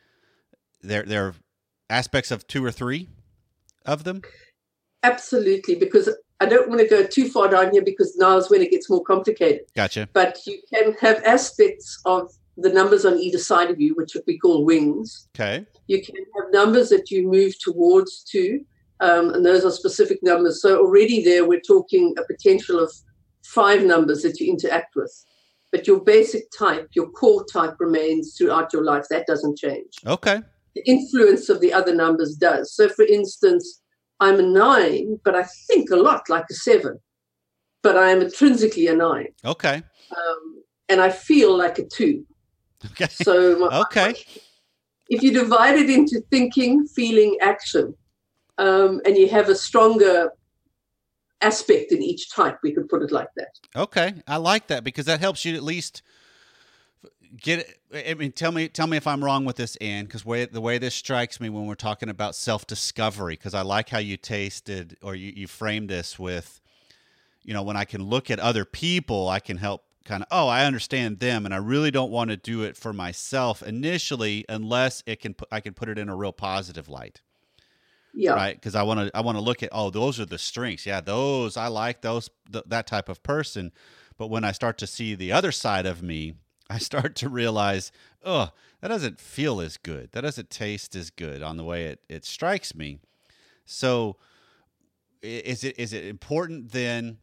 they're 0.87 1.03
they're 1.03 1.33
aspects 1.89 2.31
of 2.31 2.47
two 2.47 2.63
or 2.63 2.71
three 2.71 3.09
of 3.85 4.03
them? 4.03 4.21
Absolutely, 5.03 5.75
because 5.75 6.09
I 6.39 6.45
don't 6.45 6.67
want 6.67 6.81
to 6.81 6.87
go 6.87 7.05
too 7.05 7.29
far 7.29 7.47
down 7.47 7.71
here 7.71 7.83
because 7.83 8.15
now 8.17 8.37
is 8.37 8.49
when 8.49 8.61
it 8.61 8.71
gets 8.71 8.89
more 8.89 9.03
complicated. 9.03 9.61
Gotcha. 9.75 10.09
But 10.13 10.39
you 10.45 10.59
can 10.73 10.93
have 10.99 11.23
aspects 11.23 12.01
of 12.05 12.31
the 12.57 12.69
numbers 12.69 13.05
on 13.05 13.19
either 13.19 13.37
side 13.37 13.69
of 13.69 13.79
you, 13.79 13.95
which 13.95 14.15
we 14.27 14.37
call 14.37 14.65
wings. 14.65 15.27
Okay. 15.35 15.65
You 15.87 16.01
can 16.03 16.15
have 16.15 16.51
numbers 16.51 16.89
that 16.89 17.11
you 17.11 17.27
move 17.27 17.53
towards 17.59 18.23
to, 18.31 18.59
um, 18.99 19.33
and 19.33 19.45
those 19.45 19.63
are 19.65 19.71
specific 19.71 20.19
numbers. 20.23 20.61
So 20.61 20.79
already 20.79 21.23
there, 21.23 21.47
we're 21.47 21.61
talking 21.61 22.15
a 22.17 22.23
potential 22.25 22.79
of 22.79 22.91
five 23.43 23.83
numbers 23.83 24.23
that 24.23 24.39
you 24.39 24.51
interact 24.51 24.95
with. 24.95 25.13
But 25.71 25.87
your 25.87 26.01
basic 26.01 26.43
type, 26.57 26.89
your 26.93 27.09
core 27.09 27.45
type 27.51 27.75
remains 27.79 28.35
throughout 28.37 28.71
your 28.71 28.83
life. 28.83 29.05
That 29.09 29.27
doesn't 29.27 29.57
change. 29.57 29.93
Okay. 30.05 30.41
The 30.75 30.83
influence 30.89 31.49
of 31.49 31.61
the 31.61 31.73
other 31.73 31.95
numbers 31.95 32.35
does. 32.35 32.73
So, 32.73 32.89
for 32.89 33.05
instance, 33.05 33.81
I'm 34.19 34.39
a 34.39 34.43
nine, 34.43 35.19
but 35.23 35.35
I 35.35 35.43
think 35.67 35.89
a 35.89 35.95
lot 35.95 36.23
like 36.29 36.45
a 36.49 36.53
seven, 36.53 36.99
but 37.81 37.97
I 37.97 38.11
am 38.11 38.21
intrinsically 38.21 38.87
a 38.87 38.95
nine, 38.95 39.27
Okay. 39.43 39.81
um, 40.11 40.63
and 40.89 41.01
I 41.01 41.09
feel 41.09 41.57
like 41.57 41.79
a 41.79 41.85
two. 41.85 42.25
Okay. 42.91 43.07
So, 43.09 43.57
my- 43.59 43.79
Okay. 43.81 44.15
if 45.09 45.21
you 45.23 45.31
divide 45.31 45.77
it 45.77 45.89
into 45.89 46.21
thinking, 46.31 46.85
feeling, 46.87 47.37
action, 47.41 47.95
um, 48.57 49.01
and 49.05 49.17
you 49.17 49.27
have 49.29 49.49
a 49.49 49.55
stronger 49.55 50.31
aspect 51.41 51.91
in 51.91 52.01
each 52.01 52.31
type, 52.31 52.57
we 52.63 52.73
could 52.73 52.87
put 52.89 53.01
it 53.03 53.11
like 53.11 53.27
that. 53.35 53.49
Okay, 53.75 54.13
I 54.27 54.37
like 54.37 54.67
that 54.67 54.83
because 54.83 55.05
that 55.05 55.19
helps 55.19 55.45
you 55.45 55.55
at 55.55 55.63
least 55.63 56.01
get. 57.41 57.59
it- 57.91 58.09
I 58.09 58.13
mean, 58.15 58.31
tell 58.33 58.51
me, 58.51 58.67
tell 58.67 58.87
me 58.87 58.97
if 58.97 59.07
I'm 59.07 59.23
wrong 59.23 59.45
with 59.45 59.55
this, 59.55 59.75
Ann 59.77 60.05
because 60.05 60.25
way 60.25 60.45
the 60.45 60.59
way 60.61 60.77
this 60.77 60.93
strikes 60.95 61.39
me 61.39 61.49
when 61.49 61.65
we're 61.65 61.75
talking 61.75 62.09
about 62.09 62.35
self 62.35 62.67
discovery, 62.67 63.35
because 63.35 63.53
I 63.53 63.61
like 63.61 63.89
how 63.89 63.99
you 63.99 64.17
tasted 64.17 64.97
or 65.01 65.15
you 65.15 65.31
you 65.35 65.47
framed 65.47 65.89
this 65.89 66.19
with, 66.19 66.59
you 67.43 67.53
know, 67.53 67.63
when 67.63 67.77
I 67.77 67.85
can 67.85 68.03
look 68.03 68.29
at 68.29 68.39
other 68.39 68.65
people, 68.65 69.29
I 69.29 69.39
can 69.39 69.57
help 69.57 69.83
kind 70.03 70.23
of. 70.23 70.27
Oh, 70.31 70.47
I 70.47 70.65
understand 70.65 71.19
them, 71.19 71.45
and 71.45 71.53
I 71.53 71.57
really 71.57 71.91
don't 71.91 72.11
want 72.11 72.31
to 72.31 72.37
do 72.37 72.63
it 72.63 72.75
for 72.75 72.91
myself 72.91 73.63
initially, 73.63 74.43
unless 74.49 75.01
it 75.05 75.21
can. 75.21 75.35
I 75.51 75.61
can 75.61 75.73
put 75.73 75.87
it 75.89 75.97
in 75.97 76.09
a 76.09 76.15
real 76.15 76.33
positive 76.33 76.89
light 76.89 77.21
Yeah. 78.13 78.33
right 78.33 78.55
because 78.55 78.75
i 78.75 78.83
want 78.83 78.99
to 78.99 79.17
i 79.17 79.21
want 79.21 79.37
to 79.37 79.41
look 79.43 79.61
at 79.63 79.69
oh 79.71 79.89
those 79.89 80.19
are 80.19 80.25
the 80.25 80.37
strengths 80.37 80.85
yeah 80.85 81.01
those 81.01 81.57
i 81.57 81.67
like 81.67 82.01
those 82.01 82.29
th- 82.51 82.65
that 82.67 82.87
type 82.87 83.09
of 83.09 83.21
person 83.23 83.71
but 84.17 84.27
when 84.29 84.43
i 84.45 84.51
start 84.53 84.77
to 84.77 84.87
see 84.87 85.15
the 85.15 85.31
other 85.33 85.51
side 85.51 85.85
of 85.85 86.01
me 86.01 86.33
i 86.69 86.77
start 86.77 87.15
to 87.15 87.29
realize 87.29 87.91
oh 88.23 88.49
that 88.81 88.87
doesn't 88.87 89.19
feel 89.19 89.59
as 89.59 89.77
good 89.77 90.11
that 90.11 90.21
doesn't 90.21 90.49
taste 90.49 90.95
as 90.95 91.09
good 91.09 91.41
on 91.41 91.57
the 91.57 91.63
way 91.63 91.85
it, 91.85 91.99
it 92.09 92.25
strikes 92.25 92.75
me 92.75 92.99
so 93.65 94.15
is 95.21 95.63
it 95.63 95.77
is 95.79 95.93
it 95.93 96.05
important 96.05 96.71
then 96.71 97.17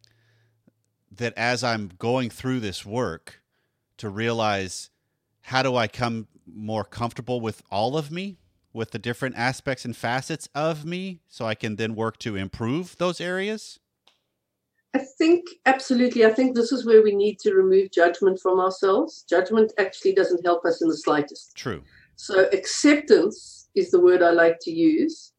that 1.10 1.32
as 1.36 1.62
i'm 1.62 1.90
going 1.98 2.30
through 2.30 2.60
this 2.60 2.84
work 2.84 3.42
to 3.96 4.08
realize 4.08 4.90
how 5.42 5.62
do 5.62 5.76
i 5.76 5.86
come 5.86 6.26
more 6.46 6.84
comfortable 6.84 7.40
with 7.40 7.62
all 7.70 7.96
of 7.96 8.10
me, 8.10 8.38
with 8.72 8.90
the 8.90 8.98
different 8.98 9.36
aspects 9.36 9.84
and 9.84 9.96
facets 9.96 10.48
of 10.54 10.84
me, 10.84 11.20
so 11.28 11.44
I 11.44 11.54
can 11.54 11.76
then 11.76 11.94
work 11.94 12.18
to 12.18 12.36
improve 12.36 12.96
those 12.98 13.20
areas? 13.20 13.78
I 14.94 14.98
think 14.98 15.46
absolutely. 15.64 16.26
I 16.26 16.32
think 16.32 16.54
this 16.54 16.70
is 16.70 16.84
where 16.84 17.02
we 17.02 17.14
need 17.14 17.38
to 17.40 17.54
remove 17.54 17.92
judgment 17.92 18.38
from 18.40 18.60
ourselves. 18.60 19.24
Judgment 19.28 19.72
actually 19.78 20.14
doesn't 20.14 20.44
help 20.44 20.64
us 20.66 20.82
in 20.82 20.88
the 20.88 20.96
slightest. 20.96 21.56
True. 21.56 21.82
So, 22.16 22.48
acceptance 22.52 23.70
is 23.74 23.90
the 23.90 24.00
word 24.00 24.22
I 24.22 24.30
like 24.30 24.58
to 24.62 24.70
use. 24.70 25.32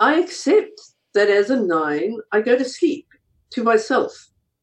I 0.00 0.18
accept 0.18 0.80
that 1.14 1.28
as 1.28 1.50
a 1.50 1.60
nine, 1.60 2.18
I 2.32 2.40
go 2.40 2.58
to 2.58 2.64
sleep 2.64 3.06
to 3.50 3.62
myself 3.62 4.12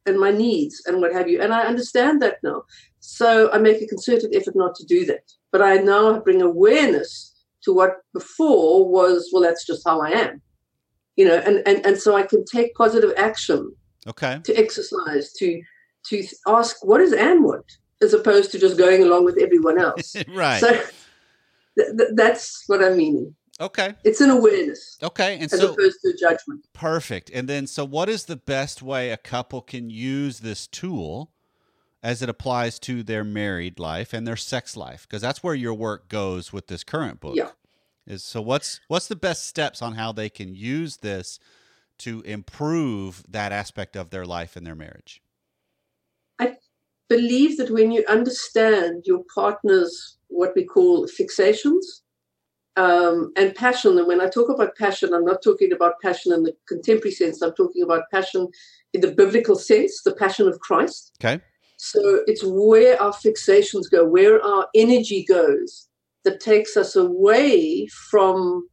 and 0.05 0.19
my 0.19 0.31
needs 0.31 0.84
and 0.86 1.00
what 1.00 1.13
have 1.13 1.29
you. 1.29 1.41
And 1.41 1.53
I 1.53 1.62
understand 1.62 2.22
that 2.22 2.38
now. 2.43 2.63
So, 3.00 3.50
I 3.53 3.60
make 3.60 3.81
a 3.81 3.88
concerted 3.88 4.36
effort 4.36 4.57
not 4.57 4.75
to 4.75 4.86
do 4.86 5.05
that. 5.05 5.31
But 5.53 5.62
I 5.62 5.77
now 5.77 6.19
bring 6.19 6.41
awareness 6.41 7.34
to 7.63 7.72
what 7.72 8.01
before 8.13 8.89
was, 8.89 9.29
well, 9.31 9.41
that's 9.41 9.65
just 9.65 9.88
how 9.88 10.01
I 10.01 10.10
am. 10.10 10.41
You 11.15 11.29
know, 11.29 11.38
and, 11.38 11.65
and, 11.65 11.86
and 11.86 11.98
so 11.98 12.15
I 12.15 12.24
can 12.24 12.43
take 12.43 12.75
positive 12.75 13.13
action 13.17 13.74
Okay. 14.08 14.40
to 14.44 14.54
exercise, 14.56 15.34
to 15.34 15.62
to 16.10 16.24
ask 16.48 16.86
what 16.86 17.02
is 17.02 17.12
Ann 17.14 17.44
want, 17.44 17.66
as 18.02 18.14
opposed 18.14 18.52
to 18.52 18.60
just 18.60 18.78
going 18.78 19.04
along 19.04 19.26
with 19.26 19.38
everyone 19.38 19.78
else. 19.80 20.16
right. 20.30 20.60
So 20.62 20.72
th- 20.72 21.98
th- 21.98 22.10
that's 22.14 22.64
what 22.68 22.84
I'm 22.84 22.98
meaning. 22.98 23.36
okay. 23.60 23.96
It's 24.04 24.22
an 24.22 24.30
awareness 24.30 24.98
Okay. 25.04 25.34
And 25.36 25.52
as 25.52 25.60
so 25.60 25.74
opposed 25.74 25.98
to 26.04 26.10
a 26.12 26.18
judgment. 26.18 26.66
perfect. 26.74 27.30
And 27.34 27.48
then 27.50 27.68
so 27.68 27.84
what 27.84 28.08
is 28.10 28.26
the 28.26 28.36
best 28.38 28.82
way 28.82 29.12
a 29.12 29.18
couple 29.18 29.62
can 29.62 29.90
use 29.90 30.40
this 30.40 30.68
tool 30.68 31.32
as 32.04 32.22
it 32.22 32.30
applies 32.30 32.80
to 32.80 33.04
their 33.04 33.24
married 33.24 33.80
life 33.80 34.14
and 34.14 34.26
their 34.26 34.38
sex 34.38 34.78
life? 34.78 35.02
Because 35.08 35.22
that's 35.22 35.44
where 35.44 35.56
your 35.56 35.74
work 35.74 36.08
goes 36.08 36.54
with 36.54 36.68
this 36.68 36.84
current 36.84 37.20
book. 37.20 37.36
Yeah. 37.36 37.50
Is 38.06 38.24
so 38.24 38.42
what's 38.42 38.80
what's 38.88 39.08
the 39.08 39.18
best 39.18 39.46
steps 39.46 39.82
on 39.82 39.96
how 39.96 40.14
they 40.14 40.30
can 40.30 40.56
use 40.56 40.98
this 40.98 41.40
to 42.00 42.22
improve 42.22 43.24
that 43.27 43.51
aspect 43.51 43.96
of 43.96 44.10
their 44.10 44.25
life 44.25 44.56
and 44.56 44.66
their 44.66 44.75
marriage? 44.75 45.22
I 46.39 46.58
believe 47.10 47.58
that 47.58 47.72
when 47.72 47.92
you 47.92 48.04
understand 48.08 49.04
your 49.06 49.24
partner's 49.34 50.18
what 50.27 50.54
we 50.56 50.66
call 50.66 51.08
fixations 51.08 52.01
um, 52.75 53.32
and 53.36 53.56
passion, 53.56 53.98
and 53.98 54.08
when 54.08 54.22
I 54.22 54.27
talk 54.27 54.50
about 54.50 54.75
passion, 54.75 55.13
I'm 55.13 55.25
not 55.25 55.42
talking 55.42 55.72
about 55.74 56.00
passion 56.01 56.34
in 56.34 56.44
the 56.44 56.54
contemporary 56.68 57.12
sense. 57.12 57.42
I'm 57.42 57.56
talking 57.56 57.82
about 57.82 58.04
passion 58.12 58.48
in 58.94 59.01
the 59.01 59.12
biblical 59.12 59.56
sense, 59.56 60.04
the 60.04 60.13
passion 60.13 60.48
of 60.48 60.60
Christ. 60.60 61.13
Okay. 61.20 61.42
So 61.77 62.24
it's 62.27 62.44
where 62.44 63.01
our 63.01 63.13
fixations 63.13 63.89
go, 63.89 64.06
where 64.06 64.44
our 64.44 64.68
energy 64.75 65.25
goes, 65.27 65.88
that 66.24 66.39
takes 66.39 66.75
us 66.75 66.96
away 66.96 67.88
from 67.88 68.68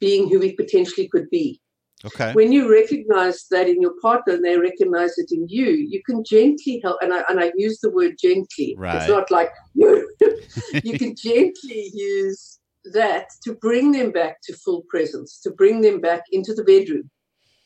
being 0.00 0.28
who 0.28 0.40
we 0.40 0.52
potentially 0.52 1.08
could 1.08 1.30
be. 1.30 1.61
Okay. 2.04 2.32
When 2.32 2.50
you 2.50 2.70
recognize 2.70 3.46
that 3.50 3.68
in 3.68 3.80
your 3.80 3.94
partner 4.00 4.34
and 4.34 4.44
they 4.44 4.58
recognize 4.58 5.18
it 5.18 5.30
in 5.30 5.46
you, 5.48 5.66
you 5.66 6.02
can 6.04 6.24
gently 6.24 6.80
help. 6.82 6.98
And 7.00 7.14
I, 7.14 7.22
and 7.28 7.40
I 7.40 7.52
use 7.56 7.78
the 7.80 7.90
word 7.90 8.16
gently. 8.20 8.74
Right. 8.76 8.96
It's 8.96 9.08
not 9.08 9.30
like 9.30 9.50
you. 9.74 10.10
you 10.84 10.98
can 10.98 11.14
gently 11.14 11.90
use 11.94 12.58
that 12.92 13.28
to 13.44 13.54
bring 13.54 13.92
them 13.92 14.10
back 14.10 14.38
to 14.44 14.56
full 14.56 14.82
presence, 14.88 15.38
to 15.40 15.50
bring 15.50 15.80
them 15.80 16.00
back 16.00 16.22
into 16.32 16.54
the 16.54 16.64
bedroom. 16.64 17.08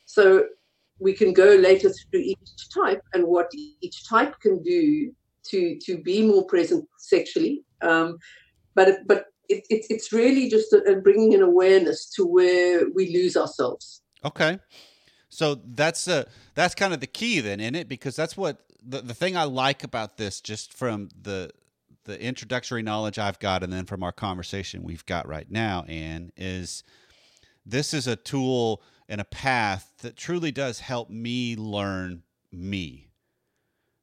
So 0.05 0.45
we 0.99 1.13
can 1.13 1.33
go 1.33 1.55
later 1.55 1.89
through 1.89 2.21
each 2.21 2.69
type 2.73 3.01
and 3.13 3.25
what 3.25 3.51
each 3.81 4.07
type 4.07 4.39
can 4.39 4.61
do 4.63 5.11
to 5.49 5.77
to 5.79 5.97
be 5.97 6.25
more 6.25 6.45
present 6.45 6.85
sexually. 6.97 7.63
Um, 7.81 8.17
but 8.75 8.99
but 9.07 9.25
it, 9.49 9.65
it, 9.69 9.85
it's 9.89 10.11
really 10.11 10.49
just 10.49 10.73
a, 10.73 10.81
a 10.83 11.01
bringing 11.01 11.33
an 11.33 11.41
awareness 11.41 12.09
to 12.15 12.25
where 12.25 12.89
we 12.93 13.13
lose 13.13 13.37
ourselves. 13.37 14.01
Okay. 14.25 14.59
So 15.29 15.55
that's 15.55 16.07
uh 16.07 16.23
that's 16.55 16.73
kind 16.75 16.93
of 16.93 16.99
the 16.99 17.07
key 17.07 17.39
then 17.41 17.59
in 17.59 17.75
it 17.75 17.89
because 17.89 18.15
that's 18.15 18.37
what 18.37 18.63
the, 18.81 19.01
the 19.01 19.13
thing 19.13 19.35
I 19.35 19.43
like 19.43 19.83
about 19.83 20.17
this 20.17 20.39
just 20.41 20.73
from 20.73 21.09
the 21.21 21.51
the 22.05 22.21
introductory 22.21 22.81
knowledge 22.81 23.19
I've 23.19 23.39
got 23.39 23.63
and 23.63 23.71
then 23.73 23.85
from 23.85 24.01
our 24.03 24.13
conversation 24.13 24.83
we've 24.83 25.05
got 25.05 25.27
right 25.27 25.49
now 25.51 25.83
Ann 25.83 26.31
is 26.37 26.83
this 27.65 27.93
is 27.93 28.07
a 28.07 28.15
tool 28.15 28.81
and 29.09 29.19
a 29.19 29.25
path 29.25 29.91
that 30.01 30.15
truly 30.15 30.51
does 30.51 30.79
help 30.79 31.09
me 31.09 31.55
learn 31.57 32.23
me. 32.51 33.09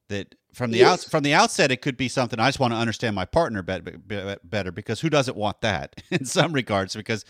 That 0.09 0.35
from 0.53 0.71
the 0.71 0.79
Yes. 0.79 1.05
out 1.05 1.11
from 1.11 1.23
the 1.23 1.33
outset 1.33 1.71
it 1.73 1.81
could 1.81 1.97
be 1.97 2.09
something 2.09 2.39
I 2.39 2.49
just 2.49 2.61
want 2.61 2.75
to 2.75 2.79
understand 2.79 3.17
my 3.17 3.25
partner 3.25 3.63
bet, 3.63 4.07
bet, 4.07 4.49
better 4.49 4.71
because 4.71 5.01
who 5.01 5.09
doesn't 5.09 5.37
want 5.37 5.63
that 5.63 6.03
in 6.11 6.27
some 6.27 6.53
regards 6.53 6.95
because 6.95 7.25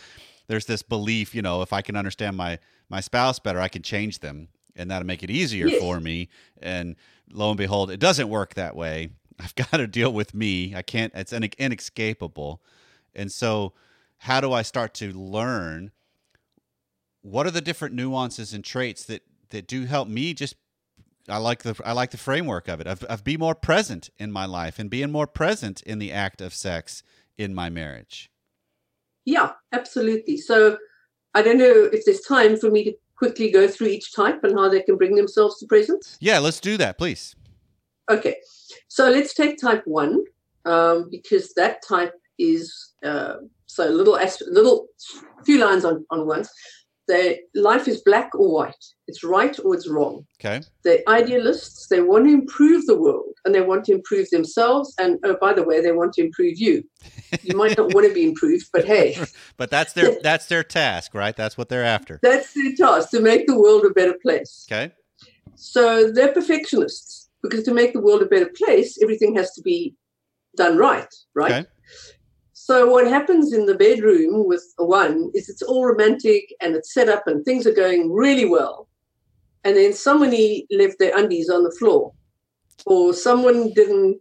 there's 0.47 0.67
this 0.67 0.83
belief, 0.83 1.35
you 1.35 1.43
know, 1.43 1.63
if 1.63 1.73
I 1.73 1.83
can 1.83 1.97
understand 1.97 2.37
my 2.37 2.59
my 2.89 3.01
spouse 3.01 3.39
better, 3.39 3.61
I 3.61 3.69
can 3.69 3.83
change 3.83 4.19
them 4.21 4.49
and 4.77 4.91
that'll 4.91 5.07
make 5.07 5.23
it 5.23 5.31
easier 5.31 5.69
Yes. 5.69 5.81
for 5.81 6.01
me. 6.01 6.29
And 6.61 6.97
lo 7.31 7.51
and 7.51 7.59
behold, 7.59 7.91
it 7.91 8.01
doesn't 8.01 8.29
work 8.29 8.55
that 8.55 8.77
way. 8.77 9.11
I've 9.41 9.55
got 9.55 9.79
to 9.79 9.87
deal 9.87 10.13
with 10.13 10.35
me. 10.35 10.75
I 10.75 10.83
can't. 10.83 11.13
It's 11.15 11.33
in, 11.33 11.49
inescapable. 11.59 12.63
And 13.15 13.31
so, 13.33 13.73
how 14.19 14.41
do 14.41 14.53
I 14.53 14.63
start 14.63 14.95
to 14.95 15.13
learn? 15.13 15.91
What 17.23 17.47
are 17.47 17.51
the 17.51 17.61
different 17.61 17.95
nuances 17.95 18.53
and 18.53 18.65
traits 18.65 19.05
that 19.07 19.23
that 19.51 19.67
do 19.67 19.87
help 19.87 20.09
me 20.09 20.35
just 20.35 20.57
I 21.29 21.39
like 21.39 21.63
the 21.63 21.81
I 21.85 21.93
like 21.93 22.11
the 22.11 22.19
framework 22.19 22.69
of 22.69 22.81
it 22.81 22.87
of, 22.87 23.03
of 23.05 23.25
be 23.25 23.37
more 23.37 23.55
present 23.55 24.11
in 24.19 24.31
my 24.31 24.45
life 24.47 24.79
and 24.79 24.91
being 24.91 25.11
more 25.11 25.27
present 25.27 25.81
in 25.83 25.99
the 25.99 26.13
act 26.13 26.41
of 26.41 26.53
sex 26.53 27.03
in 27.39 27.55
my 27.55 27.71
marriage. 27.71 28.31
Yeah, 29.25 29.53
absolutely. 29.73 30.37
So 30.37 30.79
I 31.35 31.43
don't 31.43 31.59
know 31.59 31.89
if 31.93 32.05
there's 32.05 32.21
time 32.21 32.57
for 32.57 32.71
me 32.71 32.85
to 32.85 32.93
quickly 33.17 33.51
go 33.51 33.67
through 33.69 33.89
each 33.89 34.15
type 34.15 34.43
and 34.45 34.59
how 34.59 34.69
they 34.69 34.83
can 34.83 34.97
bring 34.97 35.15
themselves 35.15 35.59
to 35.59 35.67
presence. 35.67 36.17
Yeah, 36.21 36.39
let's 36.39 36.61
do 36.61 36.77
that, 36.77 36.99
please. 36.99 37.35
Okay, 38.11 38.37
so 38.89 39.09
let's 39.09 39.33
take 39.33 39.59
type 39.59 39.83
one 39.87 40.25
um, 40.67 41.09
because 41.11 41.55
that 41.55 41.83
type 41.87 42.13
is 42.39 42.93
uh, 43.03 43.37
so 43.67 43.89
little 43.89 44.17
as- 44.17 44.43
little 44.47 44.89
few 45.45 45.59
lines 45.59 45.85
on 45.85 46.05
on 46.11 46.27
once. 46.27 46.51
Their 47.07 47.37
life 47.55 47.87
is 47.87 48.03
black 48.03 48.31
or 48.35 48.51
white. 48.53 48.85
It's 49.07 49.23
right 49.23 49.59
or 49.65 49.75
it's 49.75 49.89
wrong. 49.89 50.27
Okay. 50.41 50.65
They're 50.85 51.03
idealists. 51.07 51.87
They 51.89 52.01
want 52.01 52.25
to 52.27 52.33
improve 52.33 52.87
the 52.87 52.99
world 52.99 53.34
and 53.45 53.55
they 53.55 53.61
want 53.61 53.85
to 53.85 53.93
improve 53.93 54.29
themselves. 54.31 54.95
And 54.99 55.19
oh, 55.25 55.37
by 55.41 55.53
the 55.53 55.63
way, 55.63 55.81
they 55.81 55.93
want 55.93 56.13
to 56.15 56.23
improve 56.23 56.59
you. 56.59 56.83
You 57.43 57.57
might 57.57 57.77
not 57.77 57.93
want 57.95 58.07
to 58.07 58.15
be 58.15 58.25
improved, 58.25 58.67
but 58.73 58.85
hey, 58.85 59.19
But 59.57 59.71
that's 59.71 59.93
their 59.93 60.17
that's 60.23 60.47
their 60.47 60.65
task, 60.65 61.15
right? 61.15 61.37
That's 61.37 61.59
what 61.59 61.69
they're 61.69 61.85
after. 61.85 62.21
that's 62.23 62.53
their 62.55 62.75
task 62.77 63.11
to 63.11 63.21
make 63.21 63.47
the 63.47 63.59
world 63.59 63.85
a 63.85 63.91
better 63.91 64.17
place. 64.23 64.67
Okay. 64.71 64.93
So 65.57 66.11
they're 66.11 66.33
perfectionists 66.33 67.31
because 67.43 67.65
to 67.65 67.75
make 67.75 67.93
the 67.93 68.01
world 68.01 68.23
a 68.23 68.27
better 68.27 68.51
place, 68.57 68.99
everything 69.03 69.35
has 69.37 69.53
to 69.53 69.63
be 69.63 69.95
done 70.57 70.77
right, 70.77 71.13
right? 71.35 71.53
Okay. 71.53 71.67
So 72.53 72.89
what 72.89 73.07
happens 73.07 73.53
in 73.53 73.67
the 73.67 73.75
bedroom 73.75 74.47
with 74.47 74.65
one 74.79 75.31
is 75.35 75.51
it's 75.51 75.61
all 75.61 75.85
romantic 75.85 76.55
and 76.63 76.75
it's 76.75 76.95
set 76.95 77.11
up 77.11 77.27
and 77.27 77.45
things 77.45 77.67
are 77.67 77.75
going 77.75 78.11
really 78.11 78.47
well. 78.47 78.89
And 79.65 79.77
then 79.77 79.93
somebody 79.93 80.67
left 80.71 80.99
their 80.99 81.17
undies 81.17 81.51
on 81.51 81.63
the 81.63 81.71
floor, 81.73 82.13
or 82.87 83.15
someone 83.15 83.73
didn't 83.75 84.21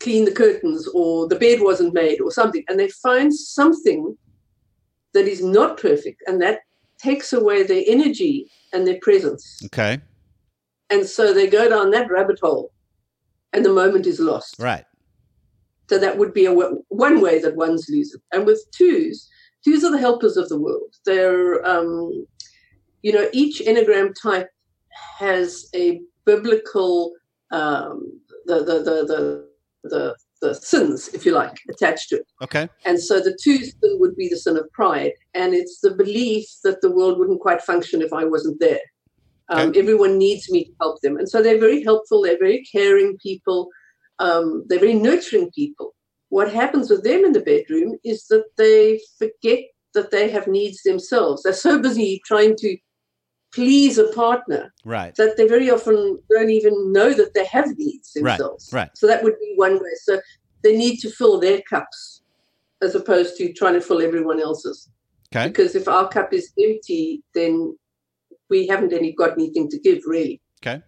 clean 0.00 0.24
the 0.24 0.32
curtains, 0.32 0.88
or 0.94 1.28
the 1.28 1.38
bed 1.38 1.60
wasn't 1.60 1.94
made, 1.94 2.20
or 2.20 2.30
something. 2.30 2.64
And 2.68 2.78
they 2.78 2.88
find 2.88 3.34
something 3.34 4.16
that 5.14 5.26
is 5.28 5.42
not 5.42 5.78
perfect, 5.78 6.22
and 6.26 6.40
that 6.42 6.60
takes 6.98 7.32
away 7.32 7.62
their 7.62 7.82
energy 7.86 8.50
and 8.72 8.86
their 8.86 8.98
presence. 9.02 9.60
Okay. 9.66 10.00
And 10.90 11.06
so 11.06 11.32
they 11.32 11.46
go 11.46 11.68
down 11.68 11.90
that 11.90 12.10
rabbit 12.10 12.38
hole, 12.40 12.72
and 13.52 13.64
the 13.64 13.72
moment 13.72 14.06
is 14.06 14.20
lost. 14.20 14.56
Right. 14.58 14.84
So 15.88 15.98
that 15.98 16.16
would 16.16 16.32
be 16.32 16.46
a 16.46 16.54
w- 16.54 16.82
one 16.88 17.20
way 17.20 17.38
that 17.40 17.56
ones 17.56 17.86
lose 17.90 18.14
it. 18.14 18.22
And 18.32 18.46
with 18.46 18.64
twos, 18.70 19.28
twos 19.64 19.84
are 19.84 19.90
the 19.90 19.98
helpers 19.98 20.36
of 20.36 20.48
the 20.48 20.58
world. 20.58 20.94
They're, 21.04 21.64
um, 21.66 22.26
you 23.02 23.12
know, 23.12 23.28
each 23.32 23.60
enneagram 23.60 24.14
type 24.20 24.48
has 25.18 25.68
a 25.74 26.00
biblical, 26.24 27.12
um, 27.52 28.20
the, 28.46 28.56
the, 28.64 28.78
the, 28.82 28.96
the, 29.06 29.48
the, 29.84 30.16
the 30.40 30.54
sins, 30.54 31.08
if 31.14 31.24
you 31.24 31.32
like, 31.32 31.56
attached 31.70 32.08
to 32.08 32.16
it. 32.16 32.26
Okay. 32.42 32.68
And 32.84 33.00
so 33.00 33.20
the 33.20 33.38
two 33.42 33.58
sin 33.58 33.98
would 34.00 34.16
be 34.16 34.28
the 34.28 34.36
sin 34.36 34.56
of 34.56 34.70
pride. 34.72 35.12
And 35.34 35.54
it's 35.54 35.80
the 35.80 35.94
belief 35.94 36.46
that 36.64 36.80
the 36.80 36.90
world 36.90 37.18
wouldn't 37.18 37.40
quite 37.40 37.62
function 37.62 38.02
if 38.02 38.12
I 38.12 38.24
wasn't 38.24 38.58
there. 38.58 38.80
Um, 39.48 39.68
Okay. 39.68 39.78
Everyone 39.78 40.18
needs 40.18 40.50
me 40.50 40.64
to 40.64 40.72
help 40.80 41.00
them. 41.02 41.16
And 41.16 41.28
so 41.28 41.42
they're 41.42 41.60
very 41.60 41.82
helpful. 41.82 42.22
They're 42.22 42.38
very 42.38 42.64
caring 42.72 43.18
people. 43.18 43.68
Um, 44.18 44.64
they're 44.68 44.78
very 44.78 44.94
nurturing 44.94 45.50
people. 45.54 45.94
What 46.30 46.52
happens 46.52 46.88
with 46.88 47.04
them 47.04 47.24
in 47.24 47.32
the 47.32 47.40
bedroom 47.40 47.98
is 48.04 48.26
that 48.28 48.44
they 48.56 49.00
forget 49.18 49.64
that 49.94 50.10
they 50.10 50.30
have 50.30 50.46
needs 50.46 50.82
themselves. 50.82 51.42
They're 51.42 51.52
so 51.52 51.78
busy 51.78 52.22
trying 52.24 52.56
to 52.56 52.76
please 53.52 53.98
a 53.98 54.08
partner 54.12 54.72
Right. 54.84 55.14
that 55.16 55.36
they 55.36 55.46
very 55.46 55.70
often 55.70 56.18
don't 56.30 56.50
even 56.50 56.92
know 56.92 57.12
that 57.12 57.34
they 57.34 57.44
have 57.46 57.76
needs 57.76 58.12
Right, 58.20 58.38
themselves. 58.38 58.70
right. 58.72 58.90
So 58.96 59.06
that 59.06 59.22
would 59.22 59.38
be 59.38 59.52
one 59.56 59.74
way. 59.74 59.90
So 60.02 60.20
they 60.62 60.76
need 60.76 60.98
to 61.00 61.10
fill 61.10 61.38
their 61.38 61.60
cups 61.68 62.22
as 62.80 62.94
opposed 62.94 63.36
to 63.36 63.52
trying 63.52 63.74
to 63.74 63.80
fill 63.80 64.02
everyone 64.02 64.40
else's. 64.40 64.88
Okay. 65.34 65.48
Because 65.48 65.74
if 65.74 65.86
our 65.88 66.08
cup 66.08 66.32
is 66.32 66.52
empty, 66.58 67.22
then 67.34 67.76
we 68.50 68.66
haven't 68.66 68.92
any 68.92 69.12
got 69.12 69.32
anything 69.32 69.68
to 69.70 69.78
give 69.78 70.02
really. 70.06 70.40
Okay. 70.64 70.82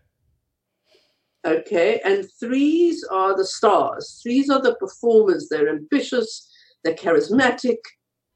Okay. 1.47 2.01
And 2.05 2.27
threes 2.41 3.05
are 3.11 3.37
the 3.37 3.45
stars. 3.45 4.21
Threes 4.23 4.49
are 4.51 4.61
the 4.61 4.75
performers. 4.77 5.49
They're 5.49 5.69
ambitious, 5.69 6.51
they're 6.83 6.95
charismatic, 6.95 7.79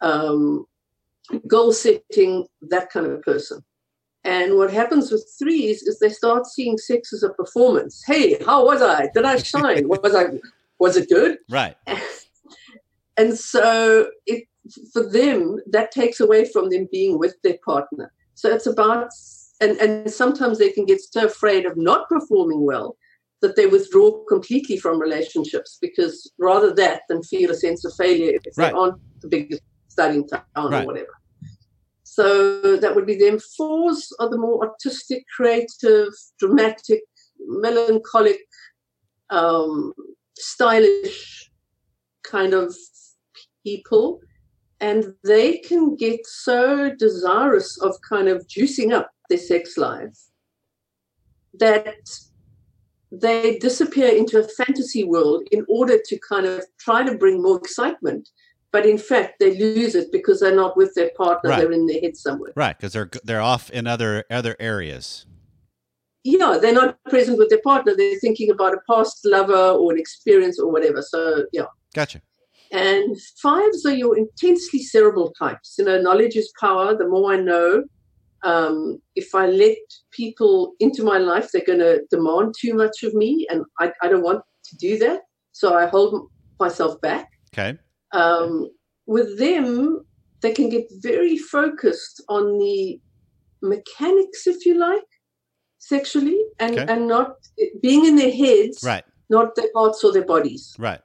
um, 0.01 0.67
goal 1.47 1.73
setting, 1.73 2.47
that 2.63 2.91
kind 2.91 3.07
of 3.07 3.23
person. 3.23 3.63
And 4.29 4.57
what 4.59 4.71
happens 4.71 5.11
with 5.11 5.27
threes 5.39 5.83
is 5.85 5.99
they 5.99 6.11
start 6.11 6.45
seeing 6.47 6.77
sex 6.77 7.15
as 7.15 7.23
a 7.23 7.31
performance. 7.31 8.03
Hey, 8.07 8.37
how 8.45 8.67
was 8.67 8.83
I? 8.83 9.09
Did 9.15 9.25
I 9.25 9.39
shine? 9.39 9.89
was 10.05 10.15
I 10.15 10.25
was 10.79 10.99
it 10.99 11.09
good? 11.09 11.39
Right. 11.49 11.77
And 13.21 13.37
so 13.37 14.11
it 14.27 14.45
for 14.93 15.03
them, 15.03 15.59
that 15.73 15.91
takes 15.91 16.21
away 16.21 16.45
from 16.45 16.69
them 16.71 16.87
being 16.93 17.19
with 17.19 17.35
their 17.43 17.57
partner. 17.65 18.13
So 18.37 18.49
it's 18.49 18.67
about 18.67 19.09
and, 19.61 19.77
and 19.79 20.09
sometimes 20.09 20.59
they 20.59 20.71
can 20.71 20.85
get 20.87 21.01
so 21.01 21.25
afraid 21.27 21.67
of 21.67 21.77
not 21.77 22.09
performing 22.09 22.65
well 22.65 22.97
that 23.43 23.57
they 23.57 23.67
withdraw 23.67 24.23
completely 24.29 24.77
from 24.77 25.01
relationships 25.01 25.79
because 25.81 26.31
rather 26.39 26.73
that 26.75 27.03
than 27.09 27.23
feel 27.25 27.51
a 27.51 27.55
sense 27.55 27.85
of 27.85 27.93
failure 27.95 28.33
if 28.45 28.57
Right. 28.57 28.73
they 28.73 28.79
aren't 28.79 29.01
the 29.23 29.29
biggest 29.29 29.63
stud 29.89 30.15
in 30.15 30.27
town 30.29 30.45
Right. 30.57 30.85
or 30.85 30.87
whatever. 30.87 31.15
So 32.19 32.77
that 32.79 32.97
would 32.97 33.07
be 33.07 33.17
them. 33.17 33.39
Fours 33.39 34.13
are 34.19 34.29
the 34.29 34.39
more 34.39 34.67
artistic, 34.67 35.23
creative, 35.37 36.13
dramatic, 36.41 37.03
melancholic, 37.47 38.41
um, 39.31 39.93
stylish 40.37 41.49
kind 42.25 42.55
of 42.55 42.75
people. 43.63 44.19
And 44.81 45.15
they 45.23 45.59
can 45.59 45.95
get 45.95 46.27
so 46.27 46.91
desirous 46.99 47.81
of 47.81 47.95
kind 48.01 48.27
of 48.27 48.49
juicing 48.49 48.93
up 48.93 49.13
their 49.29 49.39
sex 49.39 49.77
life 49.77 50.19
that 51.61 52.05
they 53.13 53.61
disappear 53.61 54.09
into 54.09 54.41
a 54.41 54.49
fantasy 54.49 55.05
world 55.05 55.47
in 55.53 55.65
order 55.69 56.01
to 56.05 56.19
kind 56.29 56.47
of 56.47 56.65
try 56.81 57.05
to 57.05 57.17
bring 57.17 57.41
more 57.41 57.59
excitement. 57.59 58.29
But 58.71 58.85
in 58.85 58.99
fact, 58.99 59.39
they 59.41 59.57
lose 59.59 59.95
it 59.95 60.13
because 60.13 60.41
they're 60.41 60.55
not 60.55 60.77
with 60.77 60.95
their 60.95 61.11
partner; 61.17 61.51
Right. 61.51 61.61
they're 61.61 61.73
in 61.73 61.87
their 61.87 62.01
head 62.01 62.17
somewhere. 62.17 62.53
Right. 62.55 62.77
Because 62.77 62.93
they're 62.93 63.11
they're 63.25 63.41
off 63.41 63.71
in 63.71 63.87
other 63.87 64.25
other 64.31 64.57
areas. 64.61 65.27
Yeah, 66.25 66.59
they're 66.61 66.75
not 66.75 67.03
present 67.05 67.39
with 67.39 67.49
their 67.49 67.63
partner; 67.63 67.95
they're 67.97 68.19
thinking 68.21 68.51
about 68.51 68.75
a 68.75 68.81
past 68.89 69.25
lover 69.25 69.71
or 69.81 69.93
an 69.93 69.99
experience 69.99 70.59
or 70.61 70.71
whatever. 70.71 71.01
So, 71.03 71.47
yeah. 71.53 71.67
Gotcha. 71.95 72.21
And 72.71 73.17
fives 73.41 73.87
are 73.87 73.95
your 73.95 74.19
intensely 74.19 74.81
cerebral 74.83 75.33
types. 75.39 75.77
You 75.79 75.87
know, 75.87 75.99
knowledge 76.03 76.37
is 76.37 76.53
power. 76.61 76.95
The 76.95 77.09
more 77.09 77.33
I 77.33 77.37
know, 77.37 77.85
um, 78.43 79.01
if 79.17 79.35
I 79.35 79.47
let 79.47 79.79
people 80.11 80.75
into 80.79 81.03
my 81.03 81.17
life, 81.17 81.49
they're 81.51 81.65
going 81.65 81.79
to 81.79 82.03
demand 82.11 82.55
too 82.61 82.75
much 82.75 83.03
of 83.03 83.15
me, 83.15 83.47
and 83.49 83.65
I, 83.81 83.93
I 84.03 84.09
don't 84.09 84.23
want 84.23 84.43
to 84.65 84.77
do 84.77 84.99
that. 84.99 85.21
So 85.53 85.75
I 85.75 85.87
hold 85.87 86.29
myself 86.61 87.01
back. 87.01 87.31
Okay. 87.55 87.79
Um, 88.13 88.71
with 89.07 89.39
them, 89.39 90.05
they 90.43 90.53
can 90.53 90.69
get 90.69 90.87
very 91.03 91.37
focused 91.37 92.23
on 92.29 92.59
the 92.59 93.01
mechanics, 93.63 94.47
if 94.47 94.65
you 94.67 94.79
like, 94.79 95.03
sexually, 95.79 96.41
and, 96.59 96.79
Okay. 96.79 96.93
and 96.93 97.09
not 97.09 97.37
being 97.83 98.05
in 98.05 98.17
their 98.17 98.31
heads, 98.33 98.83
Right. 98.85 99.05
not 99.31 99.55
their 99.57 99.71
hearts 99.75 100.05
or 100.05 100.13
their 100.13 100.25
bodies. 100.25 100.75
Right. 100.79 101.01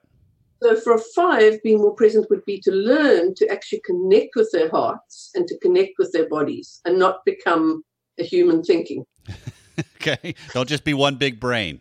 So 0.62 0.76
for 0.78 0.94
a 0.94 1.00
five, 1.14 1.62
being 1.62 1.80
more 1.80 1.94
present 1.96 2.30
would 2.30 2.46
be 2.46 2.60
to 2.62 2.72
learn 2.72 3.36
to 3.36 3.48
actually 3.50 3.82
connect 3.86 4.36
with 4.36 4.50
their 4.54 4.70
hearts 4.70 5.30
and 5.36 5.46
to 5.48 5.58
connect 5.60 5.92
with 6.00 6.12
their 6.14 6.30
bodies 6.30 6.80
and 6.86 6.98
not 6.98 7.26
become 7.26 7.84
a 8.20 8.24
human 8.24 8.64
thinking. 8.64 9.06
Okay. 9.96 10.36
Don't 10.54 10.70
just 10.70 10.84
be 10.84 10.94
one 10.94 11.16
big 11.16 11.40
brain. 11.40 11.80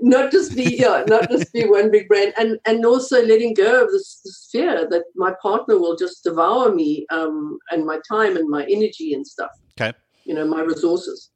Not 0.00 0.30
just 0.30 0.54
be 0.56 0.76
yeah, 0.78 1.04
not 1.06 1.28
just 1.30 1.52
be 1.52 1.64
one 1.64 1.90
big 1.90 2.08
brain, 2.08 2.32
and 2.38 2.58
and 2.64 2.86
also 2.86 3.24
letting 3.24 3.54
go 3.54 3.84
of 3.84 3.90
this, 3.90 4.20
this 4.24 4.48
fear 4.50 4.88
that 4.88 5.04
my 5.14 5.34
partner 5.42 5.78
will 5.78 5.96
just 5.96 6.24
devour 6.24 6.74
me 6.74 7.06
um, 7.10 7.58
and 7.70 7.84
my 7.84 7.98
time 8.08 8.36
and 8.36 8.48
my 8.48 8.64
energy 8.64 9.12
and 9.12 9.26
stuff. 9.26 9.50
Okay. 9.78 9.96
You 10.24 10.34
know, 10.34 10.46
my 10.46 10.62
resources. 10.62 11.30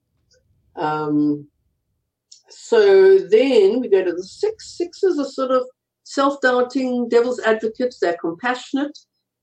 Um, 0.76 1.48
so 2.48 3.18
then 3.18 3.80
we 3.80 3.88
go 3.88 4.04
to 4.04 4.12
the 4.12 4.24
six. 4.24 4.76
Sixes 4.76 5.18
are 5.18 5.24
sort 5.24 5.50
of 5.50 5.66
self-doubting, 6.04 7.08
devil's 7.08 7.40
advocates. 7.40 7.98
They're 7.98 8.16
compassionate. 8.20 8.96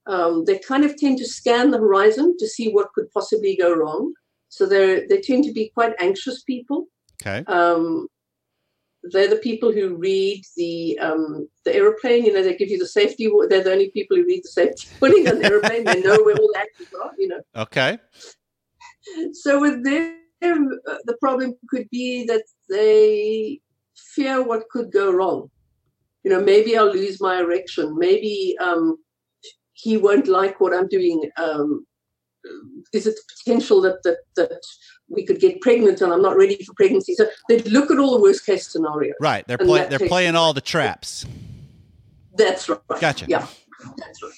Um, 0.08 0.46
they 0.46 0.60
kind 0.60 0.86
of 0.86 0.98
tend 0.98 1.18
to 1.20 1.26
scan 1.26 1.72
the 1.72 1.78
horizon 1.78 2.36
to 2.40 2.48
see 2.48 2.72
what 2.72 2.94
could 2.94 3.12
possibly 3.12 3.56
go 3.56 3.74
wrong. 3.74 4.14
So 4.50 4.66
they 4.66 5.06
they 5.08 5.20
tend 5.22 5.44
to 5.46 5.52
be 5.52 5.72
quite 5.74 5.94
anxious 6.00 6.44
people. 6.44 6.88
Okay. 7.22 7.44
Um, 7.48 8.08
they're 9.12 9.30
the 9.30 9.38
people 9.38 9.72
who 9.72 9.96
read 9.96 10.44
the 10.56 10.98
um, 11.00 11.48
the 11.66 11.76
aeroplane. 11.76 12.26
You 12.26 12.34
know, 12.34 12.44
they 12.44 12.56
give 12.56 12.70
you 12.70 12.80
the 12.80 12.88
safety. 12.88 13.30
They're 13.50 13.64
the 13.64 13.72
only 13.72 13.92
people 13.92 14.18
who 14.18 14.26
read 14.26 14.44
the 14.44 14.50
safety 14.50 14.88
warning 15.02 15.28
on 15.28 15.40
the 15.40 15.46
aeroplane. 15.46 15.84
They 15.84 16.02
know 16.02 16.22
where 16.24 16.36
all 16.36 16.50
the 16.54 16.60
actors 16.60 16.88
are. 17.02 17.12
You 17.18 17.28
know. 17.30 17.42
Okay. 17.56 17.98
So 19.34 19.60
with 19.60 19.84
them, 19.84 20.70
uh, 20.88 20.98
the 21.06 21.18
problem 21.20 21.56
could 21.70 21.90
be 21.90 22.26
that 22.26 22.44
they 22.70 23.60
fear 23.96 24.42
what 24.42 24.70
could 24.70 24.92
go 24.92 25.12
wrong. 25.12 25.50
You 26.24 26.32
know, 26.32 26.42
maybe 26.42 26.78
I'll 26.78 26.92
lose 26.92 27.20
my 27.20 27.40
erection. 27.40 27.98
Maybe 27.98 28.56
um, 28.62 28.98
he 29.74 29.98
won't 29.98 30.28
like 30.28 30.62
what 30.62 30.74
I'm 30.74 30.88
doing. 30.88 31.30
Um, 31.38 31.86
is 32.94 33.08
it 33.08 33.16
the 33.16 33.22
potential 33.44 33.82
that, 33.82 34.04
that 34.04 34.18
that 34.36 34.62
we 35.14 35.26
could 35.26 35.40
get 35.40 35.62
pregnant 35.62 36.02
and 36.02 36.12
I'm 36.12 36.22
not 36.22 36.36
ready 36.36 36.64
for 36.64 36.74
pregnancy? 36.74 37.14
So 37.16 37.28
they 37.50 37.60
look 37.60 37.92
at 37.92 38.00
all 38.00 38.12
the 38.12 38.22
worst 38.22 38.46
case 38.46 38.68
scenarios. 38.68 39.16
Right. 39.20 39.48
They're 39.48 39.58
play, 39.58 39.88
they're 39.88 40.00
playing 40.00 40.36
all 40.36 40.54
the 40.54 40.62
traps. 40.62 41.26
That's 42.36 42.68
right. 42.68 42.80
Gotcha. 43.00 43.26
Yeah, 43.28 43.48
that's 43.98 44.24
right. 44.24 44.34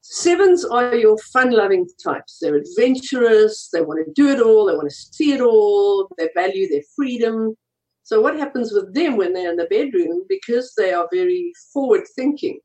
Sevens 0.00 0.64
are 0.64 0.94
your 0.94 1.16
fun-loving 1.16 1.88
types. 2.02 2.38
They're 2.38 2.56
adventurous. 2.56 3.70
They 3.72 3.80
want 3.80 4.04
to 4.04 4.12
do 4.12 4.28
it 4.28 4.40
all. 4.40 4.66
They 4.66 4.74
want 4.74 4.90
to 4.90 4.94
see 4.94 5.32
it 5.32 5.40
all. 5.40 6.08
They 6.18 6.28
value 6.34 6.68
their 6.68 6.82
freedom. 6.94 7.56
So 8.02 8.20
what 8.20 8.36
happens 8.36 8.72
with 8.72 8.92
them 8.92 9.16
when 9.16 9.32
they're 9.32 9.50
in 9.50 9.56
the 9.56 9.64
bedroom? 9.66 10.24
Because 10.28 10.74
they 10.76 10.92
are 10.92 11.08
very 11.10 11.52
forward-thinking, 11.72 12.58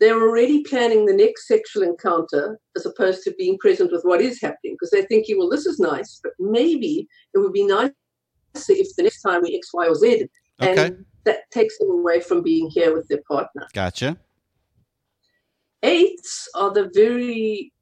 they're 0.00 0.20
already 0.20 0.62
planning 0.62 1.06
the 1.06 1.14
next 1.14 1.48
sexual 1.48 1.82
encounter 1.82 2.58
as 2.76 2.86
opposed 2.86 3.22
to 3.24 3.34
being 3.36 3.58
present 3.58 3.90
with 3.90 4.02
what 4.02 4.20
is 4.20 4.40
happening. 4.40 4.74
Because 4.74 4.90
they're 4.90 5.02
thinking, 5.06 5.38
well, 5.38 5.50
this 5.50 5.66
is 5.66 5.78
nice, 5.78 6.20
but 6.22 6.32
maybe 6.38 7.08
it 7.34 7.38
would 7.38 7.52
be 7.52 7.64
nice 7.64 7.90
if 8.54 8.94
the 8.96 9.02
next 9.02 9.22
time 9.22 9.42
we 9.42 9.56
X, 9.56 9.70
Y, 9.72 9.86
or 9.86 9.94
Z. 9.94 10.26
And 10.60 10.78
Okay. 10.78 10.96
that 11.24 11.50
takes 11.52 11.78
them 11.78 11.90
away 11.90 12.20
from 12.20 12.42
being 12.42 12.70
here 12.70 12.94
with 12.94 13.08
their 13.08 13.22
partner. 13.28 13.66
Gotcha. 13.74 14.18
Eights 15.82 16.48
are 16.54 16.72
the 16.72 16.90
very, 16.92 17.72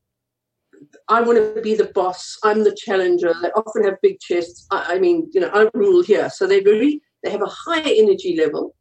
I 1.08 1.22
want 1.22 1.38
to 1.38 1.60
be 1.62 1.74
the 1.74 1.90
boss. 1.94 2.36
I'm 2.44 2.64
the 2.64 2.76
challenger. 2.76 3.34
They 3.42 3.48
often 3.50 3.84
have 3.84 3.96
big 4.02 4.20
chests. 4.20 4.66
I, 4.70 4.94
I 4.94 4.98
mean, 4.98 5.30
you 5.32 5.40
know, 5.40 5.50
I 5.52 5.68
rule 5.72 6.02
here. 6.02 6.28
So 6.30 6.46
they're 6.46 6.62
very, 6.62 7.00
they 7.22 7.30
have 7.30 7.42
a 7.42 7.46
high 7.46 7.80
energy 7.80 8.36
level 8.38 8.75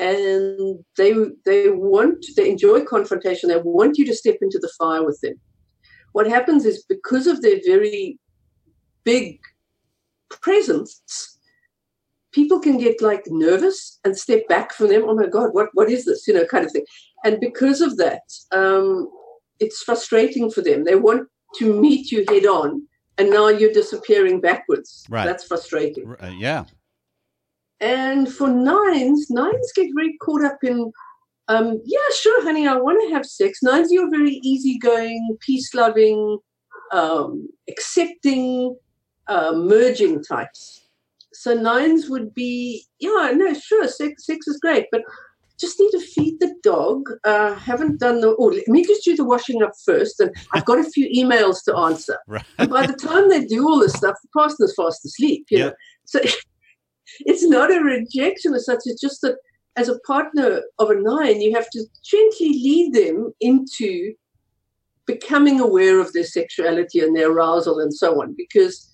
and 0.00 0.78
they 0.96 1.14
they 1.44 1.70
want 1.70 2.24
they 2.36 2.50
enjoy 2.50 2.84
confrontation. 2.84 3.48
They 3.48 3.58
want 3.58 3.98
you 3.98 4.06
to 4.06 4.14
step 4.14 4.38
into 4.40 4.58
the 4.58 4.72
fire 4.78 5.04
with 5.04 5.20
them. 5.20 5.34
What 6.12 6.26
happens 6.26 6.64
is 6.64 6.84
because 6.88 7.26
of 7.26 7.42
their 7.42 7.60
very 7.64 8.18
big 9.04 9.40
presence 10.28 11.36
people 12.32 12.60
can 12.60 12.78
get 12.78 13.02
like 13.02 13.24
nervous 13.26 13.98
and 14.04 14.16
step 14.16 14.46
back 14.48 14.72
from 14.72 14.88
them. 14.88 15.02
Oh 15.06 15.14
my 15.14 15.26
god 15.26 15.50
what 15.52 15.68
what 15.74 15.90
is 15.90 16.04
this? 16.04 16.26
You 16.26 16.34
know 16.34 16.46
kind 16.46 16.64
of 16.64 16.72
thing. 16.72 16.84
And 17.24 17.38
because 17.40 17.80
of 17.80 17.96
that 17.98 18.22
um, 18.52 19.08
it's 19.58 19.82
frustrating 19.82 20.50
for 20.50 20.62
them. 20.62 20.84
They 20.84 20.94
want 20.94 21.28
to 21.56 21.80
meet 21.80 22.10
you 22.12 22.24
head 22.28 22.46
on 22.46 22.86
and 23.18 23.30
now 23.30 23.48
you're 23.48 23.72
disappearing 23.72 24.40
backwards. 24.40 25.04
Right. 25.10 25.26
that's 25.26 25.44
frustrating. 25.44 26.14
Uh, 26.20 26.32
yeah. 26.38 26.64
And 27.80 28.32
for 28.32 28.48
nines, 28.48 29.30
nines 29.30 29.72
get 29.74 29.88
very 29.94 30.16
caught 30.18 30.44
up 30.44 30.58
in, 30.62 30.92
um, 31.48 31.80
yeah, 31.84 31.98
sure, 32.14 32.42
honey, 32.42 32.68
I 32.68 32.76
want 32.76 33.02
to 33.02 33.14
have 33.14 33.24
sex. 33.26 33.60
Nines, 33.62 33.90
you're 33.90 34.10
very 34.10 34.40
easygoing, 34.42 35.36
peace 35.40 35.74
loving, 35.74 36.38
um, 36.92 37.48
accepting, 37.68 38.76
uh, 39.28 39.52
merging 39.52 40.22
types. 40.22 40.88
So 41.32 41.54
nines 41.54 42.10
would 42.10 42.34
be, 42.34 42.84
yeah, 42.98 43.32
no, 43.34 43.54
sure, 43.54 43.88
sex, 43.88 44.26
sex 44.26 44.46
is 44.46 44.58
great, 44.58 44.86
but 44.92 45.02
just 45.58 45.78
need 45.78 45.90
to 45.90 46.00
feed 46.00 46.40
the 46.40 46.54
dog. 46.62 47.02
Uh, 47.24 47.54
haven't 47.54 48.00
done 48.00 48.20
the, 48.20 48.34
oh, 48.38 48.46
let 48.46 48.66
me 48.66 48.84
just 48.84 49.04
do 49.04 49.14
the 49.14 49.24
washing 49.24 49.62
up 49.62 49.72
first. 49.84 50.18
And 50.18 50.34
I've 50.54 50.64
got 50.64 50.78
a 50.78 50.90
few 50.90 51.08
emails 51.08 51.62
to 51.64 51.76
answer. 51.76 52.18
Right. 52.26 52.44
And 52.58 52.70
by 52.70 52.86
the 52.86 52.92
time 52.92 53.28
they 53.28 53.44
do 53.44 53.66
all 53.66 53.80
this 53.80 53.94
stuff, 53.94 54.16
the 54.22 54.28
partner's 54.34 54.74
fast 54.76 55.04
asleep, 55.04 55.46
you 55.50 55.58
Yeah. 55.58 55.64
know. 55.66 55.72
So 56.04 56.20
it's 57.20 57.44
not 57.44 57.72
a 57.72 57.80
rejection 57.80 58.54
as 58.54 58.66
such. 58.66 58.80
It's 58.84 59.00
just 59.00 59.20
that 59.22 59.36
as 59.76 59.88
a 59.88 59.98
partner 60.00 60.62
of 60.78 60.90
a 60.90 60.94
nine, 60.94 61.40
you 61.40 61.54
have 61.54 61.68
to 61.70 61.84
gently 62.04 62.48
lead 62.48 62.94
them 62.94 63.32
into 63.40 64.14
becoming 65.06 65.60
aware 65.60 66.00
of 66.00 66.12
their 66.12 66.24
sexuality 66.24 67.00
and 67.00 67.16
their 67.16 67.30
arousal 67.30 67.80
and 67.80 67.92
so 67.92 68.20
on, 68.20 68.34
because 68.36 68.92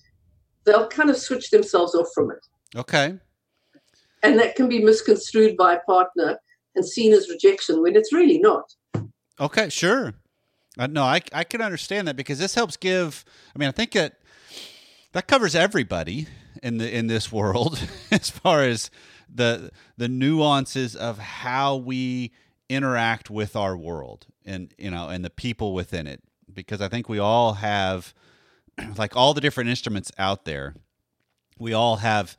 they'll 0.65 0.87
kind 0.87 1.09
of 1.09 1.17
switch 1.17 1.49
themselves 1.49 1.93
off 1.95 2.07
from 2.13 2.31
it. 2.31 2.45
Okay. 2.75 3.17
And 4.23 4.39
that 4.39 4.55
can 4.55 4.67
be 4.67 4.83
misconstrued 4.83 5.57
by 5.57 5.75
a 5.75 5.79
partner 5.81 6.39
and 6.75 6.85
seen 6.85 7.13
as 7.13 7.29
rejection 7.29 7.81
when 7.81 7.95
it's 7.95 8.11
really 8.11 8.39
not. 8.39 8.73
Okay, 9.39 9.69
sure. 9.69 10.13
Uh, 10.77 10.87
no, 10.87 11.03
I, 11.03 11.21
I 11.33 11.43
can 11.43 11.61
understand 11.61 12.07
that 12.07 12.15
because 12.15 12.39
this 12.39 12.55
helps 12.55 12.77
give. 12.77 13.25
I 13.55 13.59
mean, 13.59 13.69
I 13.69 13.71
think 13.71 13.91
that 13.91 14.19
that 15.13 15.27
covers 15.27 15.55
everybody 15.55 16.27
in 16.63 16.77
the 16.77 16.95
in 16.95 17.07
this 17.07 17.31
world 17.31 17.79
as 18.11 18.29
far 18.29 18.63
as 18.63 18.89
the 19.33 19.71
the 19.97 20.07
nuances 20.07 20.95
of 20.95 21.19
how 21.19 21.75
we 21.75 22.31
interact 22.69 23.29
with 23.29 23.55
our 23.55 23.77
world 23.77 24.25
and 24.45 24.73
you 24.77 24.91
know 24.91 25.09
and 25.09 25.23
the 25.23 25.29
people 25.29 25.73
within 25.73 26.07
it. 26.07 26.21
Because 26.51 26.81
I 26.81 26.87
think 26.87 27.07
we 27.07 27.19
all 27.19 27.53
have 27.53 28.13
like 28.97 29.15
all 29.15 29.33
the 29.33 29.41
different 29.41 29.69
instruments 29.69 30.11
out 30.17 30.45
there 30.45 30.75
we 31.59 31.73
all 31.73 31.97
have 31.97 32.37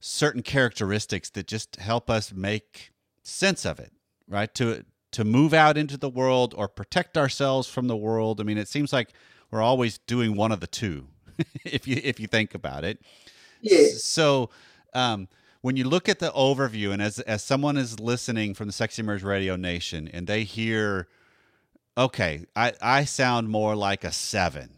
certain 0.00 0.42
characteristics 0.42 1.30
that 1.30 1.46
just 1.46 1.76
help 1.76 2.08
us 2.08 2.32
make 2.32 2.92
sense 3.22 3.64
of 3.64 3.78
it 3.78 3.92
right? 4.28 4.54
To 4.54 4.84
to 5.12 5.24
move 5.24 5.54
out 5.54 5.76
into 5.76 5.96
the 5.96 6.08
world 6.08 6.54
or 6.56 6.66
protect 6.66 7.16
ourselves 7.16 7.68
from 7.68 7.86
the 7.86 7.96
world. 7.96 8.40
I 8.40 8.44
mean 8.44 8.58
it 8.58 8.68
seems 8.68 8.92
like 8.92 9.12
we're 9.50 9.62
always 9.62 9.98
doing 9.98 10.36
one 10.36 10.52
of 10.52 10.60
the 10.60 10.66
two 10.66 11.08
if 11.64 11.86
you 11.86 12.00
if 12.02 12.18
you 12.18 12.26
think 12.26 12.54
about 12.54 12.84
it 12.84 13.00
Yes. 13.64 14.04
so 14.04 14.50
um 14.92 15.28
when 15.62 15.76
you 15.76 15.84
look 15.84 16.08
at 16.08 16.18
the 16.18 16.30
overview 16.32 16.92
and 16.92 17.00
as 17.00 17.18
as 17.20 17.42
someone 17.42 17.76
is 17.78 17.98
listening 17.98 18.52
from 18.52 18.66
the 18.66 18.72
Sexy 18.72 19.02
Marriage 19.02 19.22
Radio 19.22 19.56
Nation 19.56 20.08
and 20.12 20.26
they 20.26 20.44
hear 20.44 21.08
okay, 21.96 22.44
I 22.54 22.72
I 22.82 23.04
sound 23.04 23.48
more 23.48 23.74
like 23.74 24.04
a 24.04 24.12
7. 24.12 24.70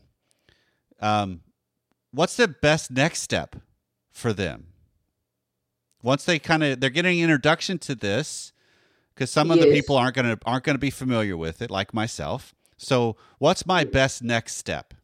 Um 1.01 1.41
what's 2.13 2.37
the 2.37 2.49
best 2.49 2.91
next 2.91 3.23
step 3.23 3.57
for 4.13 4.33
them? 4.33 4.69
Once 6.03 6.25
they 6.25 6.39
kind 6.39 6.63
of 6.63 6.81
they're 6.81 6.91
getting 6.91 7.19
an 7.19 7.25
introduction 7.25 7.79
to 7.79 7.95
this 7.97 8.53
cuz 9.17 9.31
some 9.31 9.51
of 9.51 9.59
the 9.59 9.67
people 9.67 9.97
aren't 9.97 10.15
going 10.15 10.37
to 10.37 10.39
aren't 10.47 10.63
going 10.63 10.77
to 10.77 10.81
be 10.81 10.91
familiar 10.91 11.37
with 11.37 11.61
it 11.61 11.71
like 11.71 11.93
myself. 11.93 12.55
So, 12.77 13.17
what's 13.39 13.67
my 13.67 13.85
best 13.85 14.23
next 14.23 14.57
step? 14.57 14.95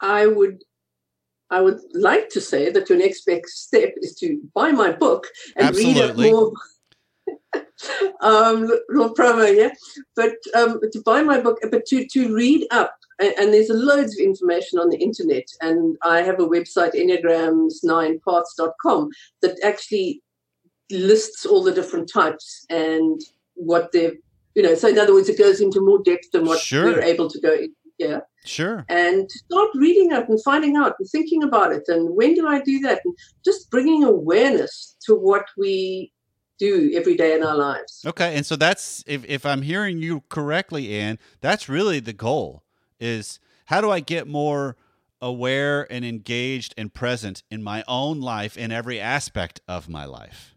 I 0.00 0.26
would 0.26 0.62
I 1.50 1.60
would 1.60 1.80
like 1.92 2.30
to 2.30 2.40
say 2.40 2.70
that 2.70 2.88
your 2.88 2.98
next 2.98 3.26
best 3.26 3.48
step 3.48 3.94
is 3.98 4.14
to 4.16 4.40
buy 4.54 4.72
my 4.72 4.90
book 4.92 5.26
and 5.56 5.76
read 5.76 5.96
it 5.96 6.16
more. 6.16 6.52
um, 8.20 8.70
little 8.88 9.14
promo, 9.14 9.54
yeah. 9.54 9.70
But 10.16 10.32
um, 10.54 10.80
to 10.92 11.02
buy 11.02 11.22
my 11.22 11.40
book, 11.40 11.58
but 11.70 11.86
to 11.86 12.06
to 12.06 12.34
read 12.34 12.66
up, 12.70 12.96
and, 13.18 13.52
there's 13.52 13.68
loads 13.70 14.18
of 14.18 14.24
information 14.24 14.78
on 14.78 14.88
the 14.90 14.98
internet. 14.98 15.46
And 15.60 15.96
I 16.02 16.22
have 16.22 16.40
a 16.40 16.48
website, 16.48 16.94
enneagrams9paths.com, 16.94 19.10
that 19.42 19.58
actually 19.62 20.22
lists 20.90 21.46
all 21.46 21.62
the 21.62 21.72
different 21.72 22.10
types 22.12 22.66
and 22.68 23.20
what 23.54 23.92
they're, 23.92 24.14
you 24.54 24.62
know. 24.62 24.74
So 24.74 24.88
in 24.88 24.98
other 24.98 25.14
words, 25.14 25.28
it 25.28 25.38
goes 25.38 25.60
into 25.60 25.80
more 25.80 26.02
depth 26.02 26.32
than 26.32 26.46
what 26.46 26.60
Sure. 26.60 26.84
we're 26.84 27.02
able 27.02 27.30
to 27.30 27.40
go 27.40 27.54
In. 27.54 27.74
here 27.98 28.26
Sure. 28.46 28.84
and 28.88 29.30
start 29.30 29.70
reading 29.74 30.12
up 30.12 30.28
and 30.28 30.42
finding 30.42 30.76
out 30.76 30.94
and 30.98 31.08
thinking 31.08 31.42
about 31.42 31.72
it 31.72 31.84
and 31.88 32.14
when 32.14 32.34
do 32.34 32.46
I 32.46 32.60
do 32.60 32.78
that 32.80 33.00
and 33.04 33.16
just 33.44 33.70
bringing 33.70 34.04
awareness 34.04 34.96
to 35.06 35.14
what 35.14 35.46
we 35.56 36.12
do 36.58 36.92
every 36.94 37.16
day 37.16 37.34
in 37.34 37.42
our 37.42 37.56
lives. 37.56 38.02
Okay, 38.06 38.36
and 38.36 38.46
so 38.46 38.56
that's 38.56 39.02
if 39.06 39.24
if 39.24 39.44
I'm 39.44 39.62
hearing 39.62 39.98
you 39.98 40.22
correctly, 40.28 40.94
Ann, 40.94 41.18
that's 41.40 41.68
really 41.68 42.00
the 42.00 42.12
goal 42.12 42.62
is 43.00 43.40
how 43.66 43.80
do 43.80 43.90
I 43.90 44.00
get 44.00 44.26
more 44.26 44.76
aware 45.20 45.90
and 45.90 46.04
engaged 46.04 46.74
and 46.76 46.92
present 46.92 47.42
in 47.50 47.62
my 47.62 47.82
own 47.88 48.20
life 48.20 48.56
in 48.56 48.70
every 48.70 49.00
aspect 49.00 49.60
of 49.66 49.88
my 49.88 50.04
life. 50.04 50.54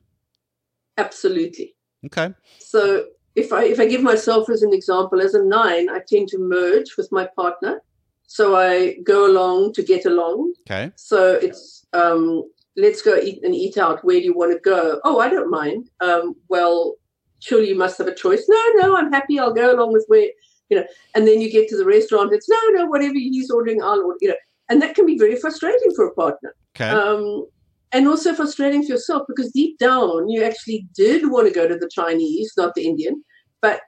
Absolutely. 0.97 1.75
Okay. 2.05 2.33
So 2.59 3.05
if 3.37 3.53
I 3.53 3.65
if 3.65 3.79
I 3.79 3.85
give 3.85 4.01
myself 4.01 4.49
as 4.49 4.63
an 4.63 4.73
example, 4.73 5.21
as 5.21 5.35
a 5.35 5.43
nine, 5.43 5.89
I 5.89 5.99
tend 6.05 6.27
to 6.29 6.39
merge 6.39 6.97
with 6.97 7.09
my 7.11 7.29
partner. 7.35 7.81
So 8.25 8.57
I 8.57 8.97
go 9.05 9.31
along 9.31 9.73
to 9.73 9.83
get 9.83 10.05
along. 10.05 10.53
Okay. 10.61 10.91
So 10.95 11.33
it's 11.35 11.85
um, 11.93 12.43
let's 12.75 13.03
go 13.03 13.15
eat 13.15 13.43
and 13.43 13.53
eat 13.53 13.77
out. 13.77 14.03
Where 14.03 14.19
do 14.19 14.25
you 14.25 14.35
want 14.35 14.53
to 14.53 14.59
go? 14.59 14.99
Oh, 15.05 15.19
I 15.19 15.29
don't 15.29 15.51
mind. 15.51 15.89
Um, 16.01 16.35
well, 16.49 16.95
surely 17.39 17.69
you 17.69 17.77
must 17.77 17.99
have 17.99 18.07
a 18.07 18.15
choice. 18.15 18.43
No, 18.49 18.61
no, 18.75 18.97
I'm 18.97 19.13
happy. 19.13 19.39
I'll 19.39 19.53
go 19.53 19.71
along 19.71 19.93
with 19.93 20.05
where 20.07 20.29
you 20.69 20.77
know. 20.77 20.85
And 21.13 21.27
then 21.27 21.39
you 21.39 21.51
get 21.51 21.69
to 21.69 21.77
the 21.77 21.85
restaurant. 21.85 22.33
It's 22.33 22.49
no, 22.49 22.59
no, 22.71 22.87
whatever 22.87 23.13
he's 23.13 23.51
ordering, 23.51 23.83
I'll 23.83 24.01
order. 24.01 24.17
You 24.19 24.29
know, 24.29 24.41
and 24.67 24.81
that 24.81 24.95
can 24.95 25.05
be 25.05 25.17
very 25.17 25.35
frustrating 25.35 25.93
for 25.95 26.07
a 26.07 26.13
partner. 26.15 26.55
Okay. 26.75 26.89
Um, 26.89 27.45
and 27.91 28.07
also 28.07 28.33
frustrating 28.33 28.83
for 28.83 28.93
yourself 28.93 29.23
because 29.29 29.51
deep 29.53 29.79
down 29.79 30.27
you 30.29 30.43
actually 30.43 30.85
did 30.93 31.31
want 31.31 31.47
to 31.47 31.53
go 31.53 31.67
to 31.67 31.77
the 31.77 31.89
Chinese, 31.89 32.51
not 32.57 32.75
the 32.75 32.85
Indian, 32.85 33.23
but 33.61 33.81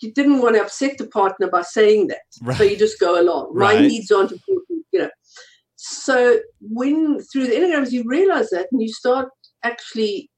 you 0.00 0.12
didn't 0.12 0.40
want 0.40 0.56
to 0.56 0.62
upset 0.62 0.98
the 0.98 1.06
partner 1.06 1.48
by 1.48 1.62
saying 1.62 2.08
that. 2.08 2.22
Right. 2.42 2.56
So 2.56 2.64
you 2.64 2.76
just 2.76 3.00
go 3.00 3.20
along. 3.20 3.52
My 3.54 3.78
needs 3.78 4.10
aren't 4.10 4.32
important, 4.32 4.84
you 4.92 5.00
know. 5.00 5.10
So 5.76 6.38
when 6.60 7.20
through 7.20 7.46
the 7.46 7.54
enneagrams 7.54 7.92
you 7.92 8.04
realize 8.06 8.50
that 8.50 8.68
and 8.72 8.80
you 8.82 8.88
start 8.88 9.28
actually 9.62 10.30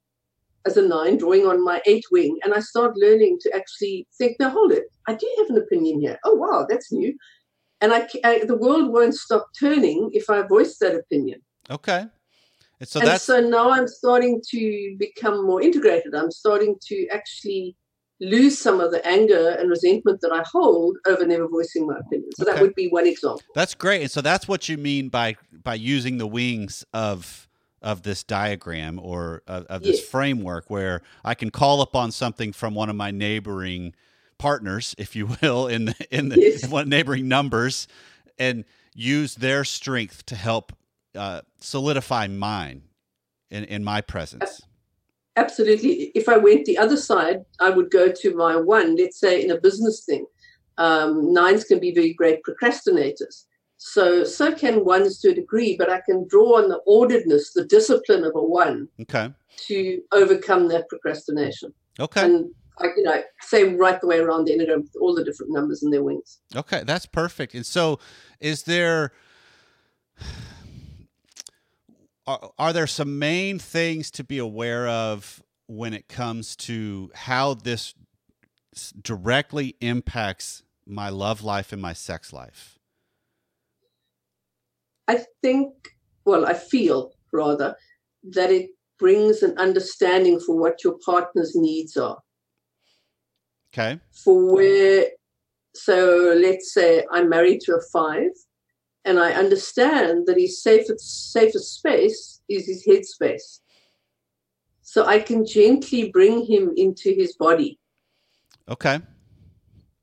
as 0.66 0.76
a 0.76 0.86
nine 0.86 1.16
drawing 1.16 1.46
on 1.46 1.64
my 1.64 1.80
eight 1.86 2.04
wing 2.10 2.38
and 2.42 2.52
I 2.52 2.60
start 2.60 2.96
learning 2.96 3.38
to 3.42 3.54
actually 3.54 4.06
think, 4.18 4.36
now 4.40 4.50
hold 4.50 4.72
it, 4.72 4.84
I 5.06 5.14
do 5.14 5.28
have 5.38 5.50
an 5.50 5.58
opinion 5.58 6.00
here. 6.00 6.18
Oh 6.24 6.34
wow, 6.34 6.66
that's 6.68 6.90
new. 6.92 7.16
And 7.80 7.92
I, 7.92 8.08
I 8.24 8.44
the 8.44 8.56
world 8.56 8.92
won't 8.92 9.14
stop 9.14 9.46
turning 9.58 10.10
if 10.12 10.28
I 10.28 10.42
voice 10.42 10.78
that 10.78 10.94
opinion. 10.94 11.40
okay. 11.70 12.06
And 12.78 12.88
so 12.88 13.00
and 13.00 13.20
so 13.20 13.40
now 13.40 13.70
I'm 13.70 13.88
starting 13.88 14.42
to 14.50 14.96
become 14.98 15.46
more 15.46 15.62
integrated. 15.62 16.14
I'm 16.14 16.30
starting 16.30 16.76
to 16.88 17.06
actually 17.10 17.74
lose 18.20 18.58
some 18.58 18.80
of 18.80 18.90
the 18.92 19.06
anger 19.06 19.50
and 19.50 19.68
resentment 19.68 20.20
that 20.22 20.32
I 20.32 20.42
hold 20.50 20.96
over 21.06 21.26
never 21.26 21.46
voicing 21.48 21.86
my 21.86 21.98
opinion. 21.98 22.30
So 22.36 22.44
Okay. 22.44 22.52
that 22.52 22.62
would 22.62 22.74
be 22.74 22.88
one 22.88 23.06
example. 23.06 23.42
that's 23.54 23.74
great. 23.74 24.02
And 24.02 24.10
so 24.10 24.20
that's 24.20 24.48
what 24.48 24.68
you 24.68 24.76
mean 24.78 25.08
by 25.08 25.36
by 25.52 25.74
using 25.74 26.18
the 26.18 26.26
wings 26.26 26.84
of 26.94 27.48
of 27.82 28.02
this 28.02 28.24
diagram 28.24 28.98
or 28.98 29.42
of, 29.46 29.64
of 29.66 29.82
this 29.82 29.98
Yes. 30.00 30.08
framework 30.08 30.70
where 30.70 31.02
I 31.24 31.34
can 31.34 31.50
call 31.50 31.82
upon 31.82 32.10
something 32.10 32.52
from 32.52 32.74
one 32.74 32.88
of 32.88 32.96
my 32.96 33.10
neighboring 33.10 33.94
partners, 34.38 34.94
if 34.98 35.14
you 35.14 35.26
will, 35.42 35.66
in 35.66 35.86
the 35.86 35.94
in 36.10 36.30
the 36.30 36.40
Yes. 36.40 36.66
one 36.70 36.88
neighboring 36.88 37.28
numbers, 37.28 37.86
and 38.38 38.64
use 38.94 39.34
their 39.34 39.62
strength 39.64 40.24
to 40.26 40.36
help 40.36 40.72
uh, 41.14 41.42
solidify 41.60 42.26
mine 42.28 42.82
in 43.50 43.64
in 43.64 43.84
my 43.84 44.00
presence. 44.00 44.62
Absolutely. 45.36 46.10
If 46.14 46.28
I 46.28 46.38
went 46.38 46.64
the 46.64 46.78
other 46.78 46.96
side, 46.96 47.44
I 47.60 47.70
would 47.70 47.90
go 47.90 48.10
to 48.10 48.34
my 48.34 48.56
one, 48.56 48.96
let's 48.96 49.20
say 49.20 49.42
in 49.42 49.50
a 49.50 49.60
business 49.60 50.04
thing. 50.04 50.26
Um, 50.78 51.32
nines 51.32 51.64
can 51.64 51.78
be 51.78 51.92
very 51.94 52.12
great 52.14 52.40
procrastinators. 52.42 53.44
So, 53.78 54.24
so 54.24 54.54
can 54.54 54.84
ones 54.84 55.20
to 55.20 55.30
a 55.30 55.34
degree, 55.34 55.76
but 55.76 55.90
I 55.90 56.00
can 56.00 56.26
draw 56.28 56.58
on 56.58 56.68
the 56.68 56.80
orderedness, 56.86 57.52
the 57.52 57.64
discipline 57.64 58.24
of 58.24 58.32
a 58.34 58.42
one 58.42 58.88
Okay. 59.02 59.30
to 59.66 60.02
overcome 60.12 60.68
that 60.68 60.88
procrastination. 60.88 61.72
Okay. 62.00 62.24
And 62.24 62.50
I, 62.78 62.86
you 62.96 63.02
know, 63.02 63.22
say 63.42 63.74
right 63.74 64.00
the 64.00 64.06
way 64.06 64.18
around 64.18 64.46
the 64.46 64.52
enneagram 64.52 64.82
with 64.82 64.96
all 65.00 65.14
the 65.14 65.24
different 65.24 65.52
numbers 65.52 65.82
in 65.82 65.90
their 65.90 66.02
wings. 66.02 66.40
Okay, 66.54 66.82
that's 66.84 67.06
perfect. 67.06 67.54
And 67.54 67.64
so, 67.64 67.98
is 68.40 68.64
there 68.64 69.12
are, 72.26 72.52
are 72.58 72.72
there 72.72 72.86
some 72.86 73.18
main 73.18 73.58
things 73.58 74.10
to 74.12 74.24
be 74.24 74.38
aware 74.38 74.88
of 74.88 75.42
when 75.66 75.94
it 75.94 76.08
comes 76.08 76.56
to 76.56 77.10
how 77.14 77.54
this 77.54 77.94
directly 79.00 79.76
impacts 79.80 80.62
my 80.86 81.08
love 81.08 81.42
life 81.42 81.72
and 81.72 81.80
my 81.80 81.92
sex 81.92 82.32
life? 82.32 82.78
I 85.08 85.24
think, 85.42 85.72
well, 86.24 86.46
I 86.46 86.54
feel 86.54 87.12
rather 87.32 87.76
that 88.30 88.50
it 88.50 88.70
brings 88.98 89.42
an 89.42 89.56
understanding 89.58 90.40
for 90.40 90.56
what 90.56 90.82
your 90.82 90.96
partner's 91.04 91.54
needs 91.54 91.96
are. 91.96 92.18
Okay. 93.72 94.00
For 94.24 94.54
where, 94.54 95.06
so 95.74 96.34
let's 96.40 96.72
say 96.72 97.04
I'm 97.12 97.28
married 97.28 97.60
to 97.62 97.76
a 97.76 97.80
five, 97.92 98.30
and 99.06 99.18
I 99.18 99.32
understand 99.32 100.26
that 100.26 100.36
his 100.38 100.62
safest, 100.62 101.32
safest 101.32 101.78
space 101.78 102.42
is 102.48 102.66
his 102.66 102.84
head 102.84 103.04
space. 103.06 103.60
So 104.82 105.04
I 105.06 105.18
can 105.20 105.46
gently 105.46 106.10
bring 106.10 106.44
him 106.44 106.72
into 106.76 107.12
his 107.14 107.34
body 107.36 107.78
Okay. 108.68 108.98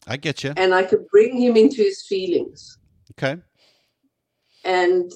I 0.08 0.18
get 0.18 0.44
you. 0.44 0.54
and 0.58 0.74
I 0.74 0.84
can 0.84 1.06
bring 1.12 1.39
him 1.39 1.56
into 1.58 1.78
his 1.84 2.06
feelings. 2.08 2.78
Okay. 3.12 3.42
and 4.66 5.12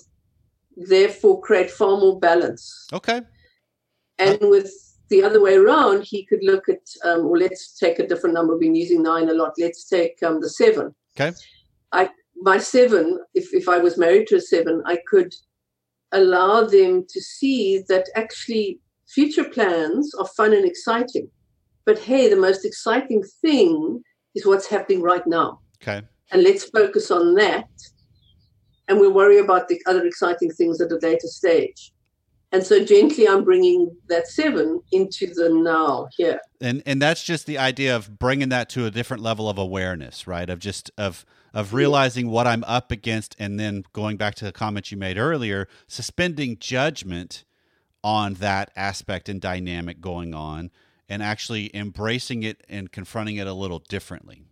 therefore 0.75 1.41
create 1.41 1.71
far 1.71 1.97
more 1.97 2.19
balance. 2.19 2.87
Okay. 2.93 3.21
And 4.19 4.37
with 4.41 4.69
the 5.09 5.23
other 5.23 5.41
way 5.41 5.55
around, 5.55 6.03
he 6.03 6.25
could 6.25 6.43
look 6.43 6.67
at, 6.69 6.81
um, 7.05 7.25
or 7.25 7.37
let's 7.37 7.77
take 7.79 7.97
a 7.99 8.07
different 8.07 8.35
number. 8.35 8.53
We've 8.53 8.61
been 8.67 8.75
using 8.75 9.01
nine 9.01 9.29
a 9.29 9.33
lot. 9.33 9.53
Let's 9.57 9.85
take 9.87 10.21
um, 10.21 10.41
the 10.41 10.49
seven. 10.49 10.93
Okay. 11.19 11.35
I 11.93 12.09
my 12.41 12.57
seven, 12.57 13.19
if 13.33 13.53
if 13.53 13.67
I 13.67 13.77
was 13.77 13.97
married 13.97 14.27
to 14.27 14.35
a 14.35 14.41
seven, 14.41 14.81
I 14.85 14.99
could 15.07 15.33
allow 16.11 16.63
them 16.63 17.05
to 17.09 17.21
see 17.21 17.83
that 17.89 18.07
actually 18.15 18.79
future 19.07 19.43
plans 19.43 20.13
are 20.15 20.27
fun 20.27 20.53
and 20.53 20.65
exciting. 20.65 21.29
But 21.85 21.99
hey, 21.99 22.29
the 22.29 22.35
most 22.35 22.65
exciting 22.65 23.23
thing 23.41 24.03
is 24.35 24.45
what's 24.45 24.67
happening 24.67 25.01
right 25.01 25.25
now. 25.25 25.59
Okay. 25.81 26.05
And 26.31 26.43
let's 26.43 26.65
focus 26.65 27.11
on 27.11 27.35
that. 27.35 27.69
And 28.87 28.99
we'll 28.99 29.13
worry 29.13 29.39
about 29.39 29.67
the 29.67 29.81
other 29.85 30.05
exciting 30.05 30.51
things 30.51 30.81
at 30.81 30.91
a 30.91 30.99
later 31.01 31.27
stage. 31.27 31.91
And 32.51 32.65
so 32.65 32.83
gently, 32.83 33.27
I'm 33.27 33.43
bringing 33.43 33.95
that 34.07 34.27
seven 34.27 34.81
into 34.93 35.27
the 35.33 35.49
now 35.49 36.07
here. 36.15 36.39
And 36.61 36.81
and 36.85 37.01
that's 37.01 37.23
just 37.23 37.45
the 37.45 37.57
idea 37.57 37.95
of 37.95 38.17
bringing 38.17 38.49
that 38.49 38.69
to 38.69 38.85
a 38.85 38.91
different 38.91 39.21
level 39.21 39.49
of 39.49 39.57
awareness, 39.57 40.27
right? 40.27 40.49
Of 40.49 40.59
just 40.59 40.89
of 40.97 41.25
of 41.53 41.69
mm. 41.69 41.73
realizing 41.73 42.29
what 42.29 42.47
I'm 42.47 42.63
up 42.63 42.89
against, 42.91 43.35
and 43.37 43.59
then 43.59 43.83
going 43.91 44.15
back 44.15 44.35
to 44.35 44.45
the 44.45 44.53
comment 44.53 44.91
you 44.91 44.97
made 44.97 45.17
earlier, 45.17 45.67
suspending 45.87 46.57
judgment 46.57 47.43
on 48.01 48.35
that 48.35 48.71
aspect 48.77 49.27
and 49.27 49.41
dynamic 49.41 49.99
going 49.99 50.33
on, 50.33 50.71
and 51.09 51.21
actually 51.21 51.75
embracing 51.75 52.43
it 52.43 52.63
and 52.69 52.93
confronting 52.93 53.35
it 53.35 53.47
a 53.47 53.53
little 53.53 53.79
differently. 53.79 54.43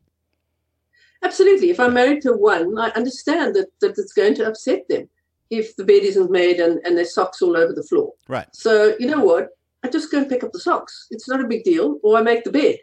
Absolutely. 1.24 1.70
If 1.70 1.80
I'm 1.80 1.94
married 1.94 2.22
to 2.24 2.34
one, 2.34 2.78
I 2.78 2.90
understand 2.90 3.56
that, 3.56 3.68
that 3.80 3.98
it's 3.98 4.14
going 4.14 4.36
to 4.36 4.48
upset 4.48 4.88
them 4.90 5.08
if 5.50 5.76
the 5.76 5.84
bed 5.84 6.04
isn't 6.04 6.32
made 6.32 6.60
and, 6.60 6.80
and 6.86 6.98
there's 6.98 7.14
socks 7.14 7.42
all 7.42 7.56
over 7.56 7.74
the 7.74 7.84
floor. 7.84 8.12
Right. 8.28 8.48
So, 8.52 8.96
you 9.00 9.08
know 9.08 9.24
what? 9.24 9.50
I 9.84 9.90
just 9.90 10.12
go 10.12 10.18
and 10.20 10.30
pick 10.30 10.44
up 10.44 10.52
the 10.52 10.60
socks. 10.60 11.08
It's 11.12 11.30
not 11.30 11.42
a 11.42 11.48
big 11.48 11.64
deal. 11.64 12.00
Or 12.04 12.18
I 12.18 12.22
make 12.22 12.44
the 12.44 12.52
bed. 12.52 12.78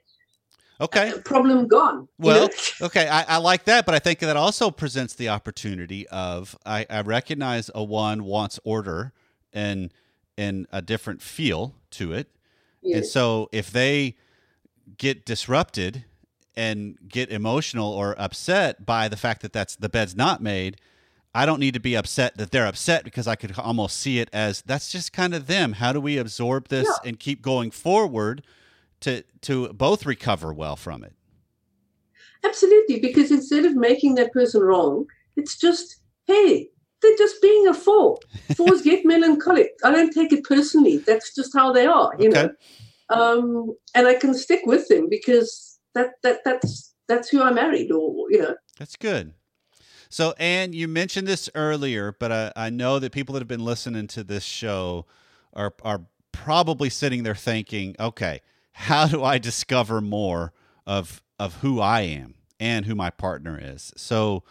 Okay. 0.81 1.11
Uh, 1.11 1.19
problem 1.19 1.69
gone. 1.69 2.09
Well, 2.19 2.49
okay, 2.83 3.07
I, 3.09 3.23
I, 3.23 3.37
like 3.39 3.65
that, 3.65 3.87
but 3.87 3.95
I 3.95 4.01
think 4.01 4.19
that 4.19 4.37
also 4.37 4.71
presents 4.71 5.15
the 5.15 5.29
opportunity 5.29 6.09
of 6.09 6.57
I, 6.67 6.87
I 6.91 7.03
recognize 7.03 7.71
a 7.75 7.85
one 7.85 8.25
wants 8.25 8.59
order 8.65 9.13
and 9.53 9.93
and 10.37 10.67
a 10.73 10.83
different 10.83 11.23
feel 11.23 11.75
to 11.91 12.13
it. 12.13 12.29
Yes. 12.83 12.97
And 12.97 13.07
so 13.07 13.49
if 13.53 13.71
they 13.71 14.17
get 14.97 15.25
disrupted 15.25 16.05
and 16.57 16.99
get 17.07 17.31
emotional 17.31 17.93
or 17.93 18.15
upset 18.19 18.85
by 18.85 19.09
the 19.09 19.17
fact 19.17 19.43
that 19.43 19.53
that's 19.53 19.77
the 19.77 19.89
bed's 19.89 20.17
not 20.17 20.43
made, 20.43 20.79
I 21.35 21.47
don't 21.47 21.61
need 21.61 21.75
to 21.75 21.81
be 21.81 21.95
upset 21.95 22.37
that 22.37 22.51
they're 22.51 22.67
upset 22.67 23.05
because 23.05 23.27
I 23.27 23.37
could 23.37 23.59
almost 23.59 23.97
see 23.97 24.19
it 24.19 24.29
as 24.33 24.63
that's 24.63 24.93
just 24.93 25.13
kind 25.13 25.35
of 25.35 25.47
them. 25.47 25.75
How 25.75 25.93
do 25.93 26.01
we 26.01 26.19
absorb 26.19 26.69
this 26.69 26.87
yeah. 26.87 27.09
and 27.09 27.19
keep 27.19 27.41
going 27.41 27.71
forward 27.71 28.43
to 29.01 29.23
to 29.43 29.73
both 29.73 30.05
recover 30.05 30.53
well 30.53 30.77
from 30.77 31.05
it? 31.05 31.15
Absolutely, 32.45 33.01
because 33.01 33.31
instead 33.31 33.65
of 33.65 33.77
making 33.77 34.17
that 34.17 34.33
person 34.33 34.61
wrong, 34.63 35.07
it's 35.37 35.57
just 35.57 36.01
hey, 36.27 36.69
they're 37.01 37.17
just 37.17 37.41
being 37.41 37.67
a 37.67 37.75
four. 37.75 38.19
Fours 38.57 38.83
get 38.83 39.07
melancholic. 39.07 39.71
I 39.85 39.91
don't 39.91 40.13
take 40.13 40.33
it 40.33 40.45
personally. 40.45 40.99
That's 40.99 41.35
just 41.35 41.55
how 41.55 41.73
they 41.73 41.87
are, 41.87 42.15
you 42.19 42.29
okay. 42.29 42.43
know. 42.43 42.53
Um, 43.09 43.77
and 43.95 44.07
I 44.07 44.15
can 44.15 44.35
stick 44.35 44.61
with 44.65 44.89
them 44.89 45.09
because 45.09 45.79
that 45.95 46.11
that 46.23 46.41
that's 46.45 46.95
that's 47.09 47.29
who 47.31 47.43
I 47.43 47.53
married, 47.53 47.91
or 47.91 48.31
you 48.31 48.43
know. 48.43 48.57
That's 48.79 48.97
good. 48.97 49.33
So, 50.13 50.35
Ann, 50.37 50.75
you 50.75 50.89
mentioned 50.89 51.27
this 51.27 51.49
earlier, 51.55 52.13
but 52.13 52.31
I, 52.31 52.53
I 52.55 52.69
know 52.69 52.99
that 52.99 53.13
people 53.13 53.33
that 53.33 53.39
have 53.39 53.49
been 53.49 53.65
listening 53.65 54.09
to 54.09 54.23
this 54.23 54.45
show 54.45 55.07
are 55.55 55.73
are 55.83 56.03
probably 56.33 56.91
sitting 56.91 57.23
there 57.23 57.35
thinking, 57.35 57.97
okay, 57.99 58.43
how 58.73 59.07
do 59.07 59.25
I 59.25 59.39
discover 59.39 60.03
more 60.03 60.53
of 60.87 61.23
of 61.39 61.55
who 61.63 61.81
I 61.81 62.03
am 62.03 62.35
and 62.61 62.85
who 62.85 62.95
my 62.95 63.09
partner 63.09 63.59
is? 63.59 63.91
So, 63.97 64.43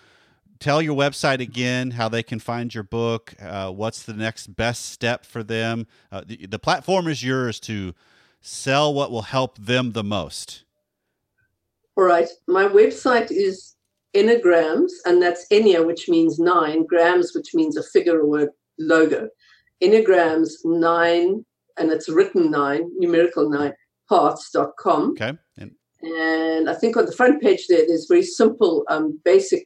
tell 0.58 0.82
your 0.82 0.96
website 0.96 1.42
again, 1.42 1.92
how 1.92 2.10
they 2.10 2.24
can 2.24 2.40
find 2.40 2.74
your 2.74 2.84
book, 2.84 3.36
uh, 3.40 3.70
what's 3.70 4.02
the 4.02 4.14
next 4.14 4.56
best 4.56 4.86
step 4.86 5.28
for 5.28 5.44
them. 5.44 5.86
Uh, 6.12 6.24
the, 6.26 6.48
the 6.48 6.58
platform 6.58 7.08
is 7.08 7.24
yours 7.24 7.60
to 7.60 7.94
sell 8.42 8.92
what 8.92 9.12
will 9.12 9.22
help 9.22 9.60
them 9.60 9.92
the 9.92 10.04
most. 10.04 10.64
All 11.96 12.04
right. 12.04 12.30
My 12.48 12.64
website 12.64 13.30
is 13.30 13.76
enneagrams, 14.16 14.92
and 15.06 15.22
that's 15.22 15.46
Ennea, 15.52 15.86
which 15.86 16.10
means 16.10 16.40
nine, 16.40 16.86
grams, 16.86 17.34
which 17.34 17.54
means 17.54 17.78
a 17.78 17.84
figure 17.84 18.22
or 18.22 18.44
a 18.44 18.48
logo. 18.80 19.30
Enneagrams 19.82 20.52
nine, 20.64 21.46
and 21.78 21.92
it's 21.92 22.10
written 22.10 22.52
nine, 22.52 22.90
numerical 22.98 23.50
nine, 23.50 23.74
paths.com. 24.10 25.12
Okay. 25.12 25.34
And, 25.58 25.72
and 26.02 26.70
I 26.70 26.74
think 26.74 26.98
on 26.98 27.06
the 27.06 27.12
front 27.12 27.42
page 27.42 27.68
there, 27.68 27.86
there's 27.88 28.08
very 28.08 28.24
simple, 28.24 28.84
um, 28.90 29.20
basic 29.24 29.66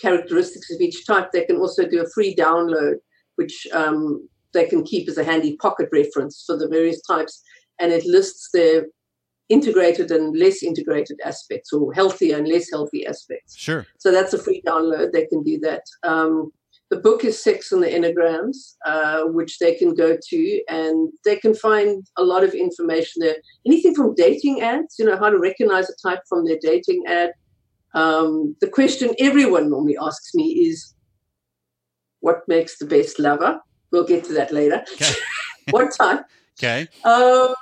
characteristics 0.00 0.70
of 0.70 0.80
each 0.80 1.06
type. 1.06 1.30
They 1.32 1.44
can 1.44 1.56
also 1.56 1.86
do 1.86 2.02
a 2.02 2.10
free 2.10 2.34
download, 2.34 2.96
which 3.36 3.66
um, 3.72 4.28
they 4.52 4.66
can 4.66 4.82
keep 4.84 5.08
as 5.08 5.18
a 5.18 5.24
handy 5.24 5.56
pocket 5.56 5.88
reference 5.92 6.42
for 6.46 6.56
the 6.56 6.68
various 6.68 7.00
types. 7.02 7.42
And 7.78 7.92
it 7.92 8.04
lists 8.04 8.50
their 8.52 8.86
integrated 9.50 10.10
and 10.10 10.36
less 10.38 10.62
integrated 10.62 11.18
aspects 11.24 11.72
or 11.72 11.92
healthy 11.92 12.32
and 12.32 12.48
less 12.48 12.70
healthy 12.70 13.06
aspects. 13.06 13.56
Sure. 13.56 13.86
So 13.98 14.10
that's 14.10 14.32
a 14.32 14.38
free 14.38 14.62
download. 14.66 15.12
They 15.12 15.26
can 15.26 15.42
do 15.42 15.58
that. 15.60 15.82
Um, 16.02 16.52
the 16.88 16.96
book 16.96 17.24
is 17.24 17.40
Sex 17.40 17.70
and 17.70 17.82
the 17.82 17.88
Enneagrams, 17.88 18.74
uh, 18.84 19.22
which 19.24 19.58
they 19.58 19.74
can 19.74 19.94
go 19.94 20.16
to 20.20 20.62
and 20.68 21.12
they 21.24 21.36
can 21.36 21.54
find 21.54 22.04
a 22.16 22.24
lot 22.24 22.42
of 22.42 22.52
information 22.52 23.20
there. 23.20 23.36
Anything 23.66 23.94
from 23.94 24.14
dating 24.14 24.60
ads, 24.60 24.96
you 24.98 25.04
know, 25.04 25.16
how 25.16 25.30
to 25.30 25.38
recognize 25.38 25.88
a 25.88 25.94
type 26.02 26.22
from 26.28 26.44
their 26.44 26.58
dating 26.60 27.04
ad. 27.06 27.32
Um, 27.94 28.56
the 28.60 28.68
question 28.68 29.14
everyone 29.20 29.70
normally 29.70 29.96
asks 30.00 30.34
me 30.34 30.44
is, 30.68 30.94
what 32.20 32.46
makes 32.48 32.78
the 32.78 32.86
best 32.86 33.18
lover? 33.18 33.60
We'll 33.90 34.06
get 34.06 34.24
to 34.24 34.32
that 34.34 34.52
later. 34.52 34.84
Okay. 34.94 35.12
what 35.70 35.92
type? 35.96 36.24
Okay. 36.62 36.88
Um, 37.04 37.54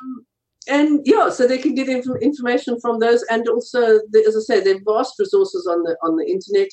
and 0.68 1.00
yeah, 1.04 1.30
so 1.30 1.46
they 1.46 1.58
can 1.58 1.74
get 1.74 1.88
inf- 1.88 2.22
information 2.22 2.78
from 2.80 3.00
those, 3.00 3.24
and 3.30 3.48
also, 3.48 4.00
the, 4.10 4.24
as 4.26 4.36
I 4.36 4.40
say, 4.40 4.60
there 4.60 4.76
are 4.76 4.98
vast 4.98 5.18
resources 5.18 5.66
on 5.66 5.82
the 5.82 5.96
on 6.02 6.16
the 6.16 6.26
internet. 6.26 6.68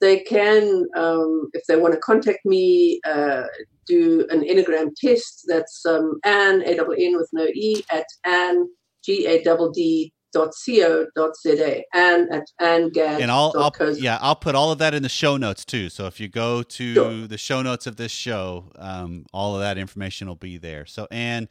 They 0.00 0.20
can, 0.20 0.86
um, 0.96 1.48
if 1.54 1.64
they 1.66 1.74
want 1.74 1.94
to 1.94 2.00
contact 2.00 2.44
me, 2.44 3.00
uh, 3.04 3.42
do 3.86 4.26
an 4.30 4.42
enneagram 4.42 4.90
test. 4.94 5.44
That's 5.48 5.84
um, 5.86 6.20
Ann 6.24 6.62
A 6.62 6.76
double 6.76 6.94
N 6.96 7.16
with 7.16 7.30
no 7.32 7.46
E 7.46 7.82
at 7.90 8.06
Ann 8.24 8.68
G 9.04 9.26
A 9.26 9.42
double 9.42 9.70
D 9.70 10.12
dot 10.32 10.52
co 10.66 11.06
dot 11.16 11.30
za 11.36 11.82
and 11.94 12.30
at 12.30 12.44
angad 12.60 13.20
and 13.20 13.30
I'll, 13.30 13.52
I'll 13.56 13.96
yeah 13.96 14.18
I'll 14.20 14.36
put 14.36 14.54
all 14.54 14.70
of 14.70 14.78
that 14.78 14.92
in 14.92 15.02
the 15.02 15.08
show 15.08 15.38
notes 15.38 15.64
too. 15.64 15.88
So 15.88 16.04
if 16.04 16.20
you 16.20 16.28
go 16.28 16.62
to 16.62 16.94
sure. 16.94 17.26
the 17.26 17.38
show 17.38 17.62
notes 17.62 17.86
of 17.86 17.96
this 17.96 18.12
show, 18.12 18.70
um, 18.76 19.24
all 19.32 19.54
of 19.54 19.62
that 19.62 19.78
information 19.78 20.28
will 20.28 20.34
be 20.34 20.58
there. 20.58 20.84
So 20.84 21.08
Ann 21.10 21.48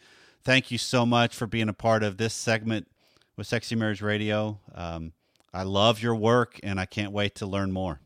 thank 0.48 0.72
you 0.72 0.78
so 0.78 1.06
much 1.06 1.36
for 1.36 1.46
being 1.46 1.68
a 1.68 1.74
part 1.74 2.04
of 2.04 2.16
this 2.16 2.34
segment 2.34 2.88
with 3.36 3.46
Sexy 3.46 3.76
Marriage 3.76 4.02
Radio. 4.02 4.58
Um, 4.74 5.12
I 5.54 5.64
love 5.64 6.02
your 6.02 6.16
work 6.16 6.58
and 6.64 6.80
I 6.80 6.86
can't 6.86 7.12
wait 7.12 7.36
to 7.36 7.46
learn 7.46 7.74
more. 7.74 8.00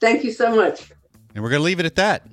Thank 0.00 0.24
you 0.24 0.32
so 0.32 0.56
much. 0.56 0.90
And 1.36 1.44
we're 1.44 1.50
going 1.50 1.60
to 1.60 1.64
leave 1.64 1.78
it 1.78 1.86
at 1.86 1.94
that. 1.94 2.26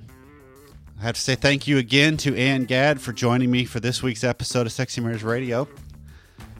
I 0.98 1.02
have 1.02 1.14
to 1.14 1.20
say 1.20 1.36
thank 1.36 1.68
you 1.68 1.78
again 1.78 2.16
to 2.18 2.36
Ann 2.36 2.64
Gadd 2.64 3.00
for 3.00 3.12
joining 3.12 3.52
me 3.52 3.66
for 3.66 3.78
this 3.78 4.02
week's 4.02 4.24
episode 4.24 4.66
of 4.66 4.72
Sexy 4.72 5.00
Marriage 5.00 5.22
Radio. 5.22 5.68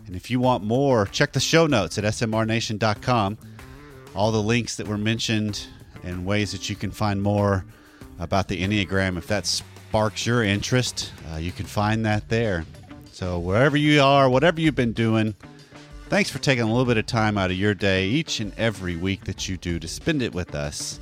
And 0.07 0.15
if 0.15 0.31
you 0.31 0.39
want 0.39 0.63
more, 0.63 1.07
check 1.07 1.33
the 1.33 1.41
show 1.41 1.67
notes 1.67 1.99
at 1.99 2.05
smrnation.com. 2.05 3.37
All 4.15 4.31
the 4.31 4.41
links 4.41 4.77
that 4.77 4.87
were 4.87 4.97
mentioned 4.97 5.67
and 6.05 6.25
ways 6.25 6.53
that 6.53 6.71
you 6.71 6.77
can 6.77 6.93
find 6.93 7.21
more 7.21 7.65
about 8.21 8.47
the 8.47 8.63
Enneagram 8.63 9.19
if 9.19 9.27
that's 9.27 9.65
sparks 9.91 10.25
your 10.25 10.45
interest, 10.45 11.13
uh, 11.33 11.37
you 11.37 11.51
can 11.51 11.67
find 11.67 12.07
that 12.07 12.29
there. 12.29 12.65
So, 13.11 13.41
wherever 13.41 13.77
you 13.77 14.01
are, 14.01 14.31
whatever 14.31 14.61
you've 14.61 14.77
been 14.77 14.93
doing, 14.93 15.35
thanks 16.09 16.31
for 16.31 16.39
taking 16.39 16.63
a 16.63 16.69
little 16.69 16.85
bit 16.85 16.97
of 16.97 17.07
time 17.07 17.37
out 17.37 17.51
of 17.51 17.57
your 17.57 17.75
day 17.75 18.07
each 18.07 18.39
and 18.39 18.53
every 18.57 18.95
week 18.95 19.25
that 19.25 19.49
you 19.49 19.57
do 19.57 19.81
to 19.81 19.89
spend 19.89 20.23
it 20.23 20.33
with 20.33 20.55
us. 20.55 21.01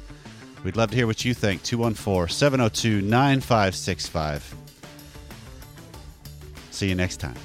We'd 0.64 0.74
love 0.74 0.88
to 0.92 0.96
hear 0.96 1.06
what 1.06 1.22
you 1.22 1.34
think. 1.34 1.62
214 1.64 2.34
702 2.34 3.02
9565. 3.02 4.54
See 6.70 6.88
you 6.88 6.94
next 6.94 7.18
time. 7.18 7.36